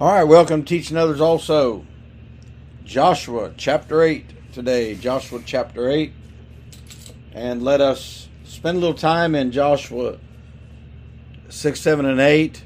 All 0.00 0.10
right, 0.10 0.24
welcome 0.24 0.64
Teaching 0.64 0.96
Others 0.96 1.20
also. 1.20 1.84
Joshua 2.86 3.52
chapter 3.58 4.02
8 4.02 4.24
today. 4.50 4.94
Joshua 4.94 5.42
chapter 5.44 5.90
8. 5.90 6.10
And 7.34 7.62
let 7.62 7.82
us 7.82 8.30
spend 8.44 8.78
a 8.78 8.80
little 8.80 8.96
time 8.96 9.34
in 9.34 9.52
Joshua 9.52 10.16
6, 11.50 11.78
7, 11.78 12.06
and 12.06 12.18
8. 12.18 12.64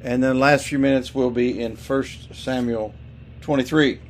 And 0.00 0.22
then 0.22 0.36
the 0.36 0.40
last 0.40 0.66
few 0.66 0.78
minutes 0.78 1.14
will 1.14 1.30
be 1.30 1.60
in 1.60 1.76
1 1.76 2.04
Samuel 2.32 2.94
23. 3.42 4.00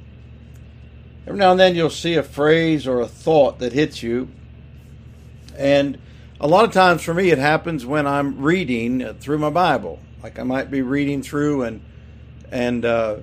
Every 1.26 1.36
now 1.36 1.50
and 1.50 1.58
then 1.58 1.74
you'll 1.74 1.90
see 1.90 2.14
a 2.14 2.22
phrase 2.22 2.86
or 2.86 3.00
a 3.00 3.08
thought 3.08 3.58
that 3.58 3.72
hits 3.72 4.04
you. 4.04 4.28
And 5.58 5.98
a 6.40 6.46
lot 6.46 6.64
of 6.64 6.70
times 6.70 7.02
for 7.02 7.12
me, 7.12 7.32
it 7.32 7.38
happens 7.38 7.84
when 7.84 8.06
I'm 8.06 8.40
reading 8.40 9.14
through 9.14 9.38
my 9.38 9.50
Bible. 9.50 9.98
Like 10.22 10.38
I 10.38 10.44
might 10.44 10.70
be 10.70 10.80
reading 10.80 11.24
through 11.24 11.64
and 11.64 11.82
and 12.50 12.84
uh, 12.84 13.16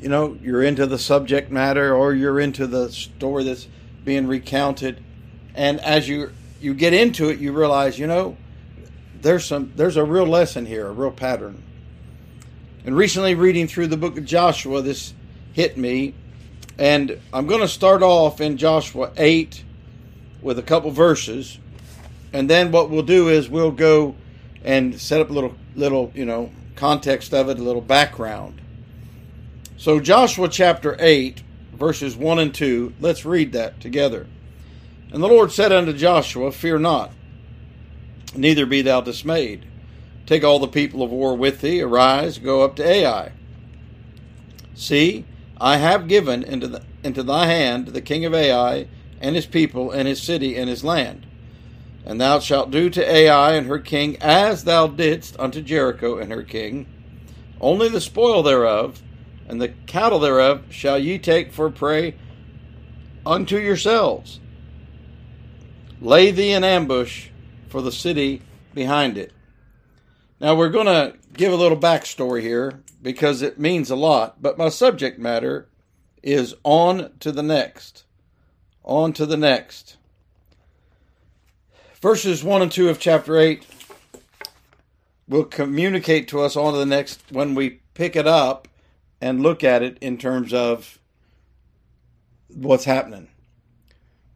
you 0.00 0.08
know 0.08 0.36
you're 0.42 0.62
into 0.62 0.86
the 0.86 0.98
subject 0.98 1.50
matter 1.50 1.94
or 1.94 2.14
you're 2.14 2.40
into 2.40 2.66
the 2.66 2.90
story 2.90 3.44
that's 3.44 3.68
being 4.04 4.26
recounted, 4.26 5.02
and 5.54 5.80
as 5.80 6.08
you 6.08 6.32
you 6.60 6.74
get 6.74 6.92
into 6.92 7.28
it, 7.28 7.38
you 7.38 7.52
realize 7.52 7.98
you 7.98 8.06
know 8.06 8.36
there's 9.22 9.44
some 9.44 9.72
there's 9.76 9.96
a 9.96 10.04
real 10.04 10.26
lesson 10.26 10.66
here, 10.66 10.86
a 10.86 10.92
real 10.92 11.10
pattern. 11.10 11.62
And 12.84 12.96
recently, 12.96 13.34
reading 13.34 13.66
through 13.66 13.88
the 13.88 13.96
book 13.96 14.16
of 14.16 14.24
Joshua, 14.24 14.80
this 14.80 15.12
hit 15.52 15.76
me, 15.76 16.14
and 16.78 17.20
I'm 17.32 17.46
going 17.46 17.60
to 17.60 17.68
start 17.68 18.02
off 18.02 18.40
in 18.40 18.56
Joshua 18.56 19.12
eight 19.16 19.64
with 20.40 20.58
a 20.58 20.62
couple 20.62 20.90
verses, 20.90 21.58
and 22.32 22.48
then 22.48 22.72
what 22.72 22.88
we'll 22.88 23.02
do 23.02 23.28
is 23.28 23.50
we'll 23.50 23.70
go 23.70 24.14
and 24.64 24.98
set 24.98 25.20
up 25.20 25.28
a 25.30 25.32
little 25.32 25.54
little 25.74 26.10
you 26.14 26.24
know 26.24 26.50
context 26.80 27.34
of 27.34 27.50
it, 27.50 27.58
a 27.58 27.62
little 27.62 27.82
background. 27.82 28.60
So, 29.76 30.00
Joshua 30.00 30.48
chapter 30.48 30.96
8, 30.98 31.42
verses 31.74 32.16
1 32.16 32.38
and 32.38 32.54
2, 32.54 32.94
let's 33.00 33.26
read 33.26 33.52
that 33.52 33.80
together. 33.80 34.26
And 35.12 35.22
the 35.22 35.28
Lord 35.28 35.52
said 35.52 35.72
unto 35.72 35.92
Joshua, 35.92 36.50
Fear 36.50 36.78
not, 36.78 37.12
neither 38.34 38.64
be 38.64 38.80
thou 38.80 39.02
dismayed. 39.02 39.66
Take 40.24 40.42
all 40.42 40.58
the 40.58 40.68
people 40.68 41.02
of 41.02 41.10
war 41.10 41.36
with 41.36 41.60
thee, 41.60 41.82
arise, 41.82 42.38
go 42.38 42.62
up 42.62 42.76
to 42.76 42.86
Ai. 42.86 43.32
See, 44.74 45.26
I 45.60 45.76
have 45.76 46.08
given 46.08 46.42
into, 46.42 46.66
the, 46.66 46.82
into 47.04 47.22
thy 47.22 47.46
hand 47.46 47.88
the 47.88 48.00
king 48.00 48.24
of 48.24 48.34
Ai, 48.34 48.86
and 49.20 49.36
his 49.36 49.46
people, 49.46 49.90
and 49.90 50.08
his 50.08 50.22
city, 50.22 50.56
and 50.56 50.70
his 50.70 50.82
land. 50.82 51.26
And 52.04 52.20
thou 52.20 52.38
shalt 52.38 52.70
do 52.70 52.90
to 52.90 53.10
Ai 53.10 53.54
and 53.54 53.66
her 53.66 53.78
king 53.78 54.16
as 54.20 54.64
thou 54.64 54.86
didst 54.86 55.38
unto 55.38 55.60
Jericho 55.60 56.18
and 56.18 56.32
her 56.32 56.42
king. 56.42 56.86
Only 57.60 57.88
the 57.88 58.00
spoil 58.00 58.42
thereof, 58.42 59.02
and 59.46 59.60
the 59.60 59.68
cattle 59.68 60.18
thereof 60.18 60.64
shall 60.70 60.98
ye 60.98 61.18
take 61.18 61.52
for 61.52 61.70
prey 61.70 62.14
unto 63.26 63.58
yourselves. 63.58 64.40
Lay 66.00 66.30
thee 66.30 66.52
in 66.52 66.64
ambush 66.64 67.28
for 67.68 67.82
the 67.82 67.92
city 67.92 68.42
behind 68.74 69.18
it. 69.18 69.32
Now 70.40 70.54
we're 70.54 70.70
going 70.70 70.86
to 70.86 71.16
give 71.34 71.52
a 71.52 71.56
little 71.56 71.78
backstory 71.78 72.40
here 72.40 72.82
because 73.02 73.42
it 73.42 73.60
means 73.60 73.90
a 73.90 73.96
lot, 73.96 74.40
but 74.40 74.56
my 74.56 74.70
subject 74.70 75.18
matter 75.18 75.68
is 76.22 76.54
on 76.64 77.10
to 77.20 77.30
the 77.30 77.42
next. 77.42 78.04
On 78.84 79.12
to 79.12 79.26
the 79.26 79.36
next. 79.36 79.96
Verses 82.00 82.42
1 82.42 82.62
and 82.62 82.72
2 82.72 82.88
of 82.88 82.98
chapter 82.98 83.36
8 83.36 83.66
will 85.28 85.44
communicate 85.44 86.28
to 86.28 86.40
us 86.40 86.56
on 86.56 86.72
to 86.72 86.78
the 86.78 86.86
next 86.86 87.22
when 87.30 87.54
we 87.54 87.80
pick 87.92 88.16
it 88.16 88.26
up 88.26 88.68
and 89.20 89.42
look 89.42 89.62
at 89.62 89.82
it 89.82 89.98
in 90.00 90.16
terms 90.16 90.54
of 90.54 90.98
what's 92.48 92.84
happening. 92.84 93.28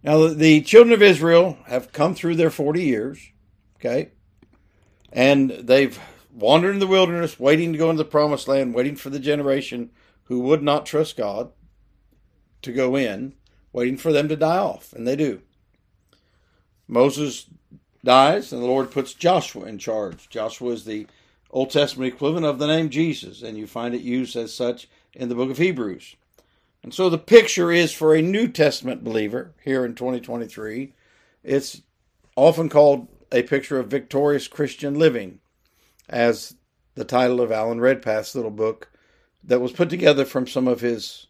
Now, 0.03 0.29
the 0.29 0.61
children 0.61 0.93
of 0.93 1.01
Israel 1.01 1.57
have 1.67 1.91
come 1.91 2.15
through 2.15 2.37
their 2.37 2.51
40 2.51 2.83
years, 2.83 3.31
okay? 3.77 4.11
And 5.11 5.51
they've 5.51 5.99
wandered 6.35 6.75
in 6.75 6.81
the 6.81 6.87
wilderness, 6.87 7.41
waiting 7.41 7.73
to 7.73 7.79
go 7.79 7.89
into 7.89 8.03
the 8.03 8.11
promised 8.11 8.47
land, 8.47 8.75
waiting 8.75 8.97
for 8.97 9.09
the 9.09 9.19
generation 9.19 9.91
who 10.25 10.41
would 10.41 10.63
not 10.63 10.85
trust 10.85 11.17
God 11.17 11.51
to 12.61 12.73
go 12.73 12.95
in, 12.95 13.35
waiting 13.73 13.97
for 13.97 14.13
them 14.13 14.29
to 14.29 14.37
die 14.37 14.59
off, 14.59 14.93
and 14.93 15.07
they 15.07 15.17
do. 15.17 15.41
Moses 16.87 17.47
dies, 18.05 18.53
and 18.53 18.63
the 18.63 18.67
Lord 18.67 18.91
puts 18.91 19.15
Joshua 19.15 19.67
in 19.67 19.79
charge. 19.79 20.29
Joshua 20.29 20.73
is 20.73 20.85
the 20.85 21.07
Old 21.51 21.71
Testament 21.71 22.13
equivalent 22.13 22.47
of 22.47 22.59
the 22.59 22.67
name 22.67 22.91
Jesus, 22.91 23.43
and 23.43 23.57
you 23.57 23.67
find 23.67 23.95
it 23.95 24.03
used 24.03 24.37
as 24.37 24.53
such 24.53 24.89
in 25.15 25.29
the 25.29 25.35
book 25.35 25.51
of 25.51 25.59
Hebrews. 25.59 26.17
And 26.83 26.93
so 26.93 27.09
the 27.09 27.17
picture 27.17 27.73
is 27.73 27.93
for 27.93 28.15
a 28.15 28.21
New 28.21 28.49
Testament 28.49 29.03
believer 29.03 29.53
here 29.65 29.85
in 29.85 29.95
2023. 29.95 30.93
It's 31.43 31.81
often 32.37 32.69
called 32.69 33.09
a 33.33 33.43
picture 33.43 33.79
of 33.79 33.87
victorious 33.87 34.49
Christian 34.49 34.99
living, 34.99 35.41
as 36.09 36.57
the 36.95 37.05
title 37.05 37.41
of 37.41 37.51
Alan 37.51 37.81
Redpath's 37.81 38.35
little 38.35 38.51
book 38.51 38.91
that 39.43 39.61
was 39.61 39.73
put 39.73 39.91
together 39.91 40.25
from 40.25 40.47
some 40.47 40.69
of 40.69 40.81
his 40.81 41.27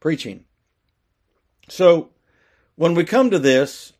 preaching. 0.00 0.44
So 1.68 2.10
when 2.74 2.94
we 2.94 3.04
come 3.04 3.30
to 3.30 3.38
this, 3.38 3.92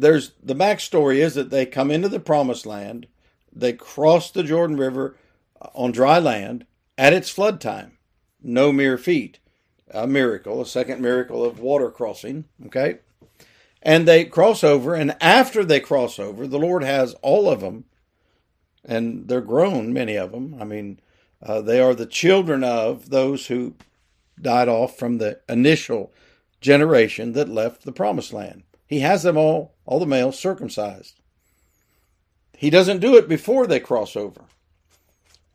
there's 0.00 0.32
the 0.42 0.54
backstory 0.54 1.16
is 1.16 1.34
that 1.34 1.50
they 1.50 1.66
come 1.66 1.90
into 1.90 2.08
the 2.08 2.20
promised 2.20 2.66
land 2.66 3.06
they 3.52 3.72
crossed 3.72 4.34
the 4.34 4.42
Jordan 4.42 4.76
River 4.76 5.16
uh, 5.60 5.68
on 5.74 5.92
dry 5.92 6.18
land 6.18 6.66
at 6.96 7.12
its 7.12 7.30
flood 7.30 7.60
time. 7.60 7.98
No 8.42 8.72
mere 8.72 8.98
feat. 8.98 9.40
A 9.90 10.06
miracle, 10.06 10.60
a 10.60 10.66
second 10.66 11.00
miracle 11.00 11.44
of 11.44 11.58
water 11.58 11.90
crossing. 11.90 12.44
Okay? 12.66 12.98
And 13.82 14.06
they 14.06 14.24
cross 14.24 14.62
over, 14.62 14.94
and 14.94 15.16
after 15.20 15.64
they 15.64 15.80
cross 15.80 16.18
over, 16.18 16.46
the 16.46 16.58
Lord 16.58 16.82
has 16.82 17.14
all 17.22 17.48
of 17.48 17.60
them, 17.60 17.84
and 18.84 19.28
they're 19.28 19.40
grown, 19.40 19.92
many 19.92 20.16
of 20.16 20.32
them. 20.32 20.56
I 20.60 20.64
mean, 20.64 21.00
uh, 21.40 21.60
they 21.62 21.80
are 21.80 21.94
the 21.94 22.06
children 22.06 22.64
of 22.64 23.10
those 23.10 23.46
who 23.46 23.76
died 24.40 24.68
off 24.68 24.98
from 24.98 25.18
the 25.18 25.40
initial 25.48 26.12
generation 26.60 27.32
that 27.32 27.48
left 27.48 27.84
the 27.84 27.92
promised 27.92 28.32
land. 28.32 28.64
He 28.88 29.00
has 29.00 29.22
them 29.22 29.36
all, 29.36 29.74
all 29.84 30.00
the 30.00 30.06
males, 30.06 30.38
circumcised. 30.38 31.20
He 32.56 32.70
doesn't 32.70 33.00
do 33.00 33.16
it 33.16 33.28
before 33.28 33.66
they 33.66 33.78
cross 33.78 34.16
over. 34.16 34.46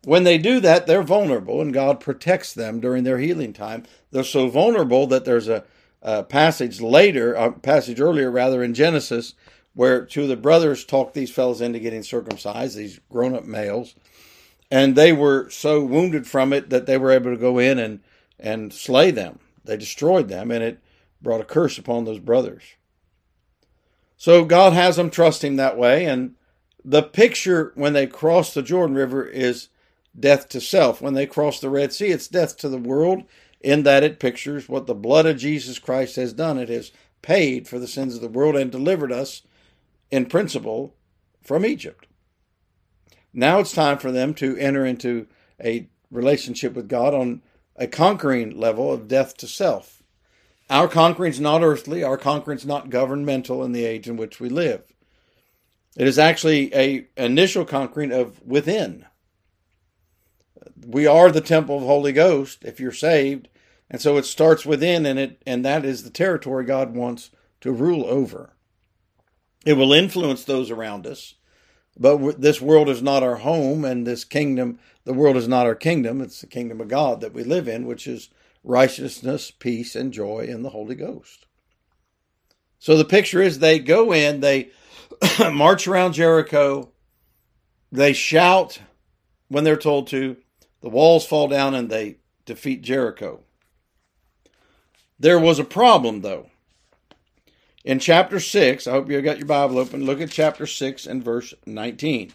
When 0.05 0.23
they 0.23 0.38
do 0.38 0.59
that, 0.59 0.85
they're 0.85 1.03
vulnerable, 1.03 1.59
and 1.59 1.73
God 1.73 1.99
protects 1.99 2.53
them 2.53 2.79
during 2.79 3.03
their 3.03 3.17
healing 3.17 3.51
time. 3.51 3.83
They're 4.11 4.23
so 4.23 4.49
vulnerable 4.49 5.07
that 5.07 5.25
there's 5.25 5.47
a, 5.47 5.63
a 6.01 6.23
passage 6.23 6.79
later, 6.79 7.33
a 7.33 7.51
passage 7.51 7.99
earlier 7.99 8.29
rather 8.29 8.63
in 8.63 8.73
Genesis, 8.73 9.33
where 9.73 10.05
two 10.05 10.23
of 10.23 10.27
the 10.27 10.38
brothers 10.38 10.85
talked 10.85 11.15
these 11.15 11.31
fellows 11.31 11.59
into 11.59 11.79
getting 11.79 12.03
circumcised, 12.03 12.77
these 12.77 13.00
grown 13.09 13.33
up 13.33 13.45
males, 13.45 13.95
and 14.69 14.95
they 14.95 15.11
were 15.11 15.50
so 15.50 15.83
wounded 15.83 16.27
from 16.27 16.53
it 16.53 16.69
that 16.69 16.85
they 16.85 16.97
were 16.97 17.11
able 17.11 17.31
to 17.31 17.38
go 17.38 17.57
in 17.57 17.79
and, 17.79 18.01
and 18.39 18.71
slay 18.71 19.09
them. 19.09 19.39
They 19.65 19.77
destroyed 19.77 20.27
them, 20.27 20.51
and 20.51 20.63
it 20.63 20.79
brought 21.21 21.41
a 21.41 21.45
curse 21.45 21.77
upon 21.77 22.05
those 22.05 22.19
brothers. 22.19 22.63
So 24.23 24.45
God 24.45 24.72
has 24.72 24.95
them 24.95 25.09
trust 25.09 25.44
Him 25.44 25.57
that 25.57 25.78
way, 25.78 26.06
and 26.06 26.35
the 26.85 27.03
picture 27.03 27.73
when 27.75 27.91
they 27.91 28.07
cross 28.07 28.53
the 28.53 28.61
Jordan 28.61 28.95
River 28.95 29.25
is 29.25 29.67
death 30.17 30.47
to 30.47 30.61
self. 30.61 31.01
When 31.01 31.13
they 31.13 31.25
cross 31.25 31.59
the 31.59 31.69
Red 31.69 31.91
Sea, 31.91 32.07
it's 32.07 32.29
death 32.29 32.56
to 32.59 32.69
the 32.69 32.78
world 32.78 33.23
in 33.59 33.83
that 33.83 34.01
it 34.01 34.22
pictures 34.22 34.69
what 34.69 34.88
the 34.88 34.95
blood 34.95 35.25
of 35.25 35.35
Jesus 35.35 35.78
Christ 35.78 36.16
has 36.16 36.31
done. 36.31 36.57
It 36.57 36.69
has 36.69 36.94
paid 37.22 37.67
for 37.67 37.79
the 37.79 37.88
sins 37.88 38.16
of 38.16 38.22
the 38.22 38.29
world 38.29 38.56
and 38.56 38.72
delivered 38.72 39.12
us, 39.12 39.41
in 40.09 40.28
principle, 40.28 40.95
from 41.41 41.66
Egypt. 41.66 42.07
Now 43.33 43.59
it's 43.59 43.73
time 43.73 43.97
for 43.97 44.13
them 44.13 44.33
to 44.35 44.56
enter 44.56 44.85
into 44.85 45.28
a 45.62 45.89
relationship 46.09 46.75
with 46.75 46.88
God 46.88 47.13
on 47.13 47.42
a 47.75 47.88
conquering 47.88 48.57
level 48.57 48.89
of 48.89 49.09
death 49.09 49.36
to 49.36 49.47
self. 49.47 50.01
Our 50.73 50.87
conquering 50.87 51.31
is 51.31 51.39
not 51.39 51.61
earthly, 51.61 52.03
our 52.03 52.17
conquering 52.17 52.57
is 52.57 52.65
not 52.65 52.89
governmental 52.89 53.63
in 53.63 53.73
the 53.73 53.85
age 53.85 54.09
in 54.09 54.17
which 54.17 54.39
we 54.39 54.49
live. 54.49 54.81
It 55.95 56.07
is 56.07 56.17
actually 56.17 56.73
a 56.73 57.05
initial 57.15 57.63
conquering 57.63 58.11
of 58.11 58.41
within. 58.43 59.05
We 60.83 61.05
are 61.05 61.29
the 61.29 61.41
temple 61.41 61.77
of 61.77 61.83
Holy 61.83 62.11
Ghost 62.11 62.65
if 62.65 62.79
you're 62.79 62.91
saved, 62.91 63.49
and 63.87 64.01
so 64.01 64.17
it 64.17 64.25
starts 64.25 64.65
within, 64.65 65.05
and 65.05 65.19
it 65.19 65.43
and 65.45 65.63
that 65.63 65.85
is 65.85 66.03
the 66.03 66.09
territory 66.09 66.65
God 66.65 66.95
wants 66.95 67.29
to 67.61 67.71
rule 67.71 68.07
over. 68.07 68.55
It 69.67 69.73
will 69.73 69.93
influence 69.93 70.43
those 70.43 70.71
around 70.71 71.05
us, 71.05 71.35
but 71.95 72.41
this 72.41 72.59
world 72.59 72.89
is 72.89 73.03
not 73.03 73.21
our 73.21 73.35
home, 73.35 73.85
and 73.85 74.07
this 74.07 74.23
kingdom, 74.23 74.79
the 75.03 75.13
world 75.13 75.37
is 75.37 75.47
not 75.47 75.67
our 75.67 75.75
kingdom. 75.75 76.19
It's 76.19 76.41
the 76.41 76.47
kingdom 76.47 76.81
of 76.81 76.87
God 76.87 77.21
that 77.21 77.33
we 77.35 77.43
live 77.43 77.67
in, 77.67 77.85
which 77.85 78.07
is 78.07 78.29
righteousness, 78.63 79.51
peace, 79.51 79.95
and 79.95 80.13
joy 80.13 80.45
in 80.50 80.63
the 80.63 80.69
Holy 80.69 80.95
Ghost. 80.95 81.45
So 82.80 82.98
the 82.98 83.06
picture 83.06 83.42
is 83.42 83.60
they 83.60 83.80
go 83.80 84.13
in, 84.13 84.39
they 84.39 84.71
march 85.51 85.88
around 85.88 86.13
Jericho. 86.13 86.92
They 87.92 88.13
shout 88.13 88.80
when 89.48 89.63
they're 89.63 89.77
told 89.77 90.07
to. 90.07 90.38
The 90.81 90.89
walls 90.89 91.25
fall 91.25 91.48
down 91.48 91.75
and 91.75 91.89
they 91.89 92.18
defeat 92.45 92.81
Jericho. 92.81 93.42
There 95.19 95.39
was 95.39 95.59
a 95.59 95.63
problem, 95.63 96.21
though. 96.21 96.50
In 97.86 98.00
chapter 98.00 98.39
6, 98.39 98.88
I 98.88 98.92
hope 98.92 99.09
you 99.09 99.21
got 99.21 99.38
your 99.38 99.48
Bible 99.48 99.77
open. 99.77 100.06
Look 100.06 100.19
at 100.19 100.31
chapter 100.31 100.66
6 100.66 101.06
and 101.06 101.24
verse 101.24 101.54
19. 101.66 102.33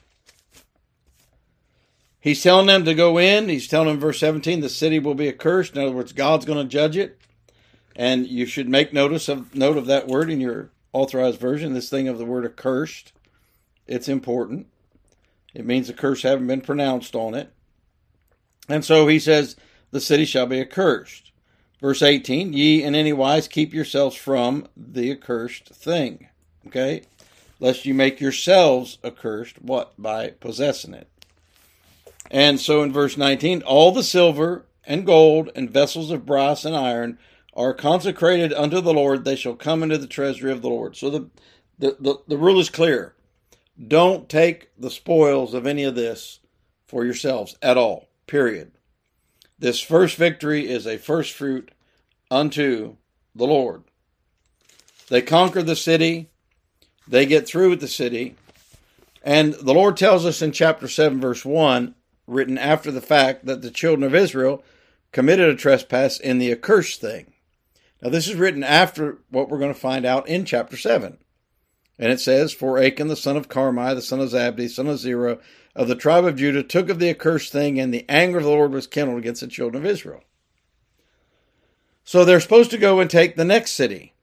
He's 2.21 2.43
telling 2.43 2.67
them 2.67 2.85
to 2.85 2.95
go 2.95 3.19
in. 3.19 3.49
He's 3.49 3.69
telling 3.69 3.89
them, 3.89 4.01
verse 4.01 4.19
17, 4.21 4.61
the 4.61 4.69
city 4.69 4.99
will 4.99 5.15
be 5.15 5.29
accursed. 5.29 5.77
In 5.77 5.83
other 5.83 5.93
words, 5.93 6.13
God's 6.13 6.45
going 6.45 6.59
to 6.59 6.71
judge 6.71 6.97
it. 6.97 7.21
And 7.95 8.27
you 8.27 8.47
should 8.47 8.69
make 8.69 8.93
notice 8.93 9.29
of 9.29 9.55
note 9.55 9.77
of 9.77 9.87
that 9.87 10.09
word 10.09 10.31
in 10.31 10.41
your 10.41 10.71
authorized 10.93 11.41
version, 11.41 11.75
this 11.75 11.91
thing 11.91 12.09
of 12.09 12.19
the 12.19 12.25
word 12.25 12.45
accursed. 12.45 13.13
It's 13.87 14.09
important. 14.09 14.67
It 15.55 15.67
means 15.67 15.87
the 15.87 15.95
curse 15.95 16.23
haven't 16.23 16.47
been 16.47 16.61
pronounced 16.61 17.15
on 17.15 17.35
it. 17.35 17.53
And 18.69 18.85
so 18.85 19.09
he 19.09 19.19
says, 19.19 19.57
the 19.91 20.01
city 20.01 20.25
shall 20.25 20.47
be 20.47 20.61
accursed. 20.61 21.33
Verse 21.81 22.03
18, 22.03 22.53
ye 22.53 22.83
in 22.83 22.95
any 22.95 23.13
wise 23.13 23.49
keep 23.49 23.73
yourselves 23.73 24.15
from 24.17 24.67
the 24.77 25.11
accursed 25.11 25.69
thing. 25.69 26.29
Okay? 26.67 27.03
Lest 27.61 27.87
you 27.87 27.95
make 27.95 28.21
yourselves 28.21 28.99
accursed, 29.03 29.61
what? 29.63 30.01
By 30.01 30.31
possessing 30.31 30.95
it. 30.95 31.09
And 32.31 32.61
so 32.61 32.83
in 32.83 32.93
verse 32.93 33.17
19, 33.17 33.63
all 33.63 33.93
the 33.93 34.03
silver 34.03 34.67
and 34.85 35.07
gold 35.07 35.51
and 35.55 35.71
vessels 35.71 36.11
of 36.11 36.27
brass 36.27 36.65
and 36.65 36.77
iron 36.77 37.19
are 37.55 37.75
consecrated 37.75 38.53
unto 38.53 38.81
the 38.81 38.93
Lord. 38.93 39.25
They 39.25 39.37
shall 39.37 39.55
come 39.55 39.83
into 39.83 39.99
the 39.99 40.07
treasury 40.07 40.53
of 40.53 40.63
the 40.63 40.69
Lord. 40.69 40.97
So 40.97 41.11
the, 41.11 41.31
the, 41.79 41.97
the, 41.99 42.17
the 42.29 42.37
rule 42.37 42.61
is 42.61 42.71
clear. 42.71 43.15
Don't 43.87 44.29
take 44.29 44.71
the 44.79 44.91
spoils 44.91 45.55
of 45.55 45.67
any 45.67 45.85
of 45.85 45.95
this 45.95 46.41
for 46.87 47.05
yourselves 47.05 47.57
at 47.63 47.77
all, 47.77 48.09
period. 48.27 48.73
This 49.59 49.81
first 49.81 50.17
victory 50.17 50.69
is 50.69 50.87
a 50.87 50.99
first 50.99 51.33
fruit 51.33 51.71
unto 52.31 52.97
the 53.35 53.47
Lord. 53.47 53.85
They 55.09 55.23
conquer 55.23 55.63
the 55.63 55.77
city, 55.77 56.29
they 57.07 57.25
get 57.25 57.47
through 57.47 57.71
with 57.71 57.81
the 57.81 57.89
city, 57.89 58.37
and 59.23 59.55
the 59.55 59.75
Lord 59.75 59.97
tells 59.97 60.27
us 60.27 60.43
in 60.43 60.53
chapter 60.53 60.87
7, 60.87 61.21
verse 61.21 61.45
1 61.45 61.95
written 62.29 62.59
after 62.59 62.91
the 62.91 63.01
fact 63.01 63.47
that 63.47 63.63
the 63.63 63.71
children 63.71 64.05
of 64.05 64.15
Israel 64.15 64.63
committed 65.13 65.49
a 65.49 65.57
trespass 65.57 66.21
in 66.21 66.39
the 66.39 66.53
accursed 66.53 67.01
thing. 67.01 67.33
Now, 68.03 68.11
this 68.11 68.29
is 68.29 68.37
written 68.37 68.63
after 68.63 69.19
what 69.31 69.49
we're 69.49 69.59
going 69.59 69.75
to 69.75 69.79
find 69.79 70.05
out 70.05 70.29
in 70.29 70.45
chapter 70.45 70.77
7. 70.77 71.19
And 71.99 72.13
it 72.13 72.21
says, 72.21 72.53
For 72.53 72.79
Achan, 72.79 73.09
the 73.09 73.17
son 73.17 73.37
of 73.37 73.49
Carmi, 73.49 73.95
the 73.95 74.03
son 74.03 74.21
of 74.21 74.31
Zabdi, 74.31 74.69
son 74.69 74.87
of 74.87 74.99
Zerah, 74.99 75.39
of 75.75 75.89
the 75.89 75.97
tribe 75.97 76.25
of 76.25 76.37
Judah, 76.37 76.63
took 76.63 76.89
of 76.91 77.01
the 77.01 77.11
accursed 77.11 77.51
thing, 77.51 77.81
and 77.81 77.93
the 77.93 78.05
anger 78.09 78.39
of 78.39 78.45
the 78.45 78.51
Lord 78.51 78.73
was 78.73 78.87
kindled 78.87 79.19
against 79.19 79.41
the 79.41 79.49
children 79.49 79.83
of 79.83 79.91
Israel. 79.91 80.23
So 82.05 82.25
they're 82.25 82.41
supposed 82.41 82.71
to 82.71 82.79
go 82.79 83.01
and 83.01 83.11
take 83.11 83.37
the 83.37 83.45
next 83.45 83.73
city, 83.73 84.15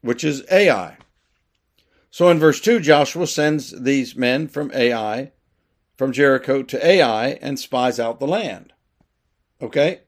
which 0.00 0.24
is 0.24 0.44
Ai. 0.50 0.96
So 2.10 2.28
in 2.28 2.38
verse 2.38 2.60
2, 2.60 2.80
Joshua 2.80 3.26
sends 3.26 3.70
these 3.82 4.16
men 4.16 4.48
from 4.48 4.72
Ai 4.74 5.32
from 6.00 6.12
Jericho 6.12 6.62
to 6.62 6.86
Ai 6.86 7.32
and 7.42 7.58
spies 7.58 8.00
out 8.00 8.20
the 8.20 8.26
land. 8.26 8.72
Okay? 9.60 10.00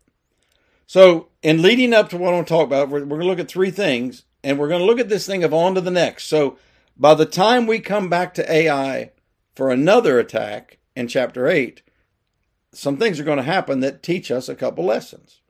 So, 0.86 1.28
in 1.42 1.60
leading 1.60 1.92
up 1.92 2.08
to 2.08 2.16
what 2.16 2.30
I 2.30 2.36
want 2.36 2.48
to 2.48 2.54
talk 2.54 2.64
about, 2.64 2.88
we're, 2.88 3.00
we're 3.00 3.18
going 3.18 3.20
to 3.20 3.26
look 3.26 3.38
at 3.38 3.48
three 3.48 3.70
things, 3.70 4.24
and 4.42 4.58
we're 4.58 4.70
going 4.70 4.80
to 4.80 4.86
look 4.86 4.98
at 4.98 5.10
this 5.10 5.26
thing 5.26 5.44
of 5.44 5.52
on 5.52 5.74
to 5.74 5.82
the 5.82 5.90
next. 5.90 6.28
So, 6.28 6.56
by 6.96 7.12
the 7.12 7.26
time 7.26 7.66
we 7.66 7.78
come 7.78 8.08
back 8.08 8.32
to 8.34 8.50
Ai 8.50 9.10
for 9.54 9.68
another 9.68 10.18
attack 10.18 10.78
in 10.96 11.08
chapter 11.08 11.46
8, 11.46 11.82
some 12.72 12.96
things 12.96 13.20
are 13.20 13.24
going 13.24 13.36
to 13.36 13.42
happen 13.42 13.80
that 13.80 14.02
teach 14.02 14.30
us 14.30 14.48
a 14.48 14.54
couple 14.54 14.86
lessons. 14.86 15.42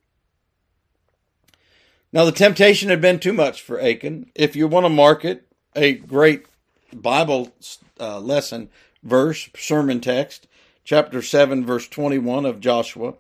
Now, 2.12 2.24
the 2.24 2.32
temptation 2.32 2.90
had 2.90 3.00
been 3.00 3.20
too 3.20 3.32
much 3.32 3.62
for 3.62 3.80
Achan. 3.80 4.32
If 4.34 4.56
you 4.56 4.66
want 4.66 4.86
to 4.86 4.90
mark 4.90 5.24
it, 5.24 5.46
a 5.76 5.92
great 5.92 6.46
Bible 6.92 7.52
uh, 8.00 8.18
lesson 8.18 8.70
verse, 9.02 9.48
sermon 9.56 10.00
text, 10.00 10.46
chapter 10.84 11.22
7, 11.22 11.64
verse 11.64 11.88
21 11.88 12.44
of 12.46 12.60
Joshua, 12.60 13.14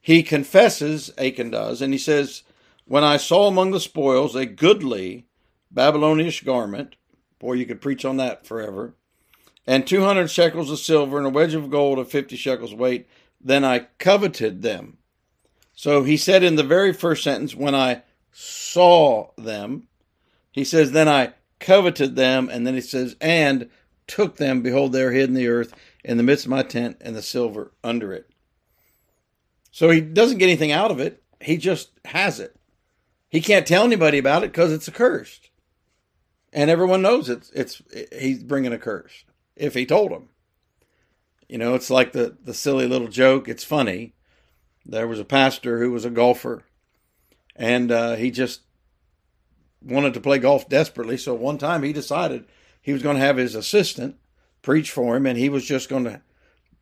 he 0.00 0.22
confesses, 0.22 1.12
Achan 1.18 1.50
does, 1.50 1.82
and 1.82 1.92
he 1.92 1.98
says, 1.98 2.42
When 2.86 3.04
I 3.04 3.16
saw 3.16 3.46
among 3.46 3.72
the 3.72 3.80
spoils 3.80 4.34
a 4.34 4.46
goodly 4.46 5.26
Babylonish 5.70 6.42
garment, 6.42 6.96
boy, 7.38 7.54
you 7.54 7.66
could 7.66 7.80
preach 7.80 8.04
on 8.04 8.16
that 8.16 8.46
forever, 8.46 8.94
and 9.66 9.86
200 9.86 10.30
shekels 10.30 10.70
of 10.70 10.78
silver 10.78 11.18
and 11.18 11.26
a 11.26 11.30
wedge 11.30 11.54
of 11.54 11.70
gold 11.70 11.98
of 11.98 12.10
50 12.10 12.36
shekels 12.36 12.74
weight, 12.74 13.06
then 13.40 13.64
I 13.64 13.88
coveted 13.98 14.62
them. 14.62 14.98
So 15.74 16.04
he 16.04 16.16
said 16.16 16.42
in 16.42 16.56
the 16.56 16.64
very 16.64 16.92
first 16.92 17.22
sentence, 17.22 17.54
When 17.54 17.74
I 17.74 18.02
saw 18.32 19.30
them, 19.36 19.88
he 20.50 20.64
says, 20.64 20.92
Then 20.92 21.08
I 21.08 21.34
coveted 21.60 22.16
them, 22.16 22.48
and 22.48 22.66
then 22.66 22.74
he 22.74 22.80
says, 22.80 23.14
And 23.20 23.68
took 24.08 24.36
them, 24.36 24.62
behold, 24.62 24.92
they 24.92 25.02
are 25.02 25.12
hid 25.12 25.28
in 25.28 25.34
the 25.34 25.48
earth 25.48 25.72
in 26.02 26.16
the 26.16 26.22
midst 26.22 26.46
of 26.46 26.50
my 26.50 26.62
tent, 26.62 26.96
and 27.00 27.14
the 27.14 27.22
silver 27.22 27.72
under 27.84 28.12
it. 28.12 28.28
So 29.70 29.90
he 29.90 30.00
doesn't 30.00 30.38
get 30.38 30.46
anything 30.46 30.72
out 30.72 30.90
of 30.90 30.98
it. 30.98 31.22
He 31.40 31.56
just 31.56 31.90
has 32.06 32.40
it. 32.40 32.56
He 33.28 33.40
can't 33.40 33.66
tell 33.66 33.84
anybody 33.84 34.18
about 34.18 34.42
it 34.42 34.50
because 34.50 34.72
it's 34.72 34.88
accursed, 34.88 35.50
and 36.52 36.70
everyone 36.70 37.02
knows 37.02 37.28
it's 37.28 37.50
it's 37.50 37.82
he's 38.18 38.42
bringing 38.42 38.72
a 38.72 38.78
curse. 38.78 39.24
If 39.54 39.74
he 39.74 39.84
told 39.84 40.10
them, 40.10 40.30
you 41.48 41.58
know, 41.58 41.74
it's 41.74 41.90
like 41.90 42.12
the 42.12 42.38
the 42.42 42.54
silly 42.54 42.86
little 42.86 43.08
joke. 43.08 43.46
It's 43.46 43.64
funny. 43.64 44.14
There 44.86 45.06
was 45.06 45.20
a 45.20 45.24
pastor 45.24 45.78
who 45.78 45.92
was 45.92 46.06
a 46.06 46.10
golfer, 46.10 46.64
and 47.54 47.92
uh, 47.92 48.14
he 48.16 48.30
just 48.30 48.62
wanted 49.82 50.14
to 50.14 50.20
play 50.20 50.38
golf 50.38 50.68
desperately. 50.68 51.18
So 51.18 51.34
one 51.34 51.58
time 51.58 51.82
he 51.82 51.92
decided 51.92 52.46
he 52.88 52.94
was 52.94 53.02
going 53.02 53.16
to 53.16 53.22
have 53.22 53.36
his 53.36 53.54
assistant 53.54 54.16
preach 54.62 54.90
for 54.90 55.14
him, 55.14 55.26
and 55.26 55.36
he 55.36 55.50
was 55.50 55.66
just 55.66 55.90
going 55.90 56.04
to 56.04 56.22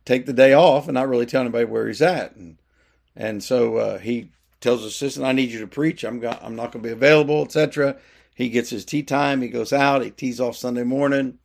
take 0.05 0.25
the 0.25 0.31
day 0.31 0.53
off 0.53 0.87
and 0.87 0.93
not 0.93 1.09
really 1.09 1.25
tell 1.25 1.41
anybody 1.41 1.65
where 1.65 1.85
he's 1.85 2.01
at. 2.01 2.33
And 2.33 2.59
and 3.13 3.43
so 3.43 3.75
uh, 3.75 3.97
he 3.97 4.31
tells 4.61 4.83
his 4.83 4.93
assistant, 4.93 5.25
"I 5.25 5.33
need 5.33 5.49
you 5.49 5.59
to 5.59 5.67
preach. 5.67 6.05
I'm 6.05 6.21
go- 6.21 6.39
I'm 6.41 6.55
not 6.55 6.71
going 6.71 6.81
to 6.81 6.87
be 6.87 6.93
available, 6.93 7.43
etc." 7.43 7.97
He 8.33 8.47
gets 8.47 8.69
his 8.69 8.85
tee 8.85 9.03
time. 9.03 9.41
He 9.41 9.49
goes 9.49 9.73
out. 9.73 10.01
He 10.01 10.09
tees 10.11 10.39
off 10.39 10.55
Sunday 10.55 10.83
morning, 10.83 11.39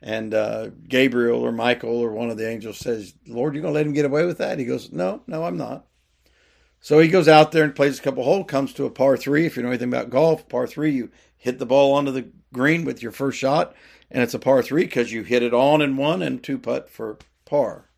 and 0.00 0.32
uh, 0.32 0.70
Gabriel 0.88 1.40
or 1.40 1.50
Michael 1.50 1.98
or 1.98 2.12
one 2.12 2.30
of 2.30 2.36
the 2.36 2.48
angels 2.48 2.78
says, 2.78 3.14
"Lord, 3.26 3.54
you're 3.54 3.62
going 3.62 3.74
to 3.74 3.76
let 3.76 3.84
him 3.84 3.94
get 3.94 4.04
away 4.06 4.26
with 4.26 4.38
that?" 4.38 4.60
He 4.60 4.64
goes, 4.64 4.92
"No, 4.92 5.22
no, 5.26 5.42
I'm 5.42 5.56
not." 5.56 5.86
So 6.78 7.00
he 7.00 7.08
goes 7.08 7.26
out 7.26 7.50
there 7.50 7.64
and 7.64 7.74
plays 7.74 7.98
a 7.98 8.02
couple 8.02 8.22
holes, 8.22 8.46
comes 8.46 8.72
to 8.74 8.84
a 8.84 8.90
par 8.90 9.16
three. 9.16 9.44
If 9.44 9.56
you 9.56 9.64
know 9.64 9.70
anything 9.70 9.88
about 9.88 10.10
golf, 10.10 10.48
par 10.48 10.68
three, 10.68 10.92
you 10.92 11.10
hit 11.36 11.58
the 11.58 11.66
ball 11.66 11.94
onto 11.94 12.12
the 12.12 12.28
green 12.52 12.84
with 12.84 13.02
your 13.02 13.10
first 13.10 13.38
shot 13.38 13.74
and 14.10 14.22
it's 14.22 14.34
a 14.34 14.38
par 14.38 14.62
three 14.62 14.84
because 14.84 15.12
you 15.12 15.22
hit 15.22 15.42
it 15.42 15.54
on 15.54 15.82
and 15.82 15.98
one 15.98 16.22
and 16.22 16.42
two 16.42 16.58
putt 16.58 16.88
for 16.88 17.18
par. 17.44 17.88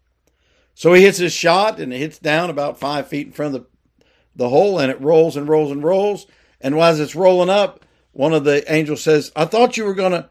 So 0.74 0.92
he 0.92 1.02
hits 1.02 1.18
his 1.18 1.32
shot 1.32 1.80
and 1.80 1.92
it 1.92 1.98
hits 1.98 2.18
down 2.18 2.50
about 2.50 2.78
five 2.78 3.08
feet 3.08 3.26
in 3.26 3.32
front 3.32 3.54
of 3.54 3.62
the, 3.62 4.06
the 4.36 4.48
hole 4.48 4.78
and 4.78 4.90
it 4.90 5.00
rolls 5.00 5.36
and 5.36 5.48
rolls 5.48 5.70
and 5.70 5.82
rolls. 5.82 6.26
And 6.60 6.74
as 6.78 7.00
it's 7.00 7.14
rolling 7.14 7.50
up, 7.50 7.84
one 8.12 8.32
of 8.32 8.44
the 8.44 8.70
angels 8.72 9.02
says, 9.02 9.32
I 9.36 9.44
thought 9.44 9.76
you 9.76 9.84
were 9.84 9.94
going 9.94 10.12
to 10.12 10.30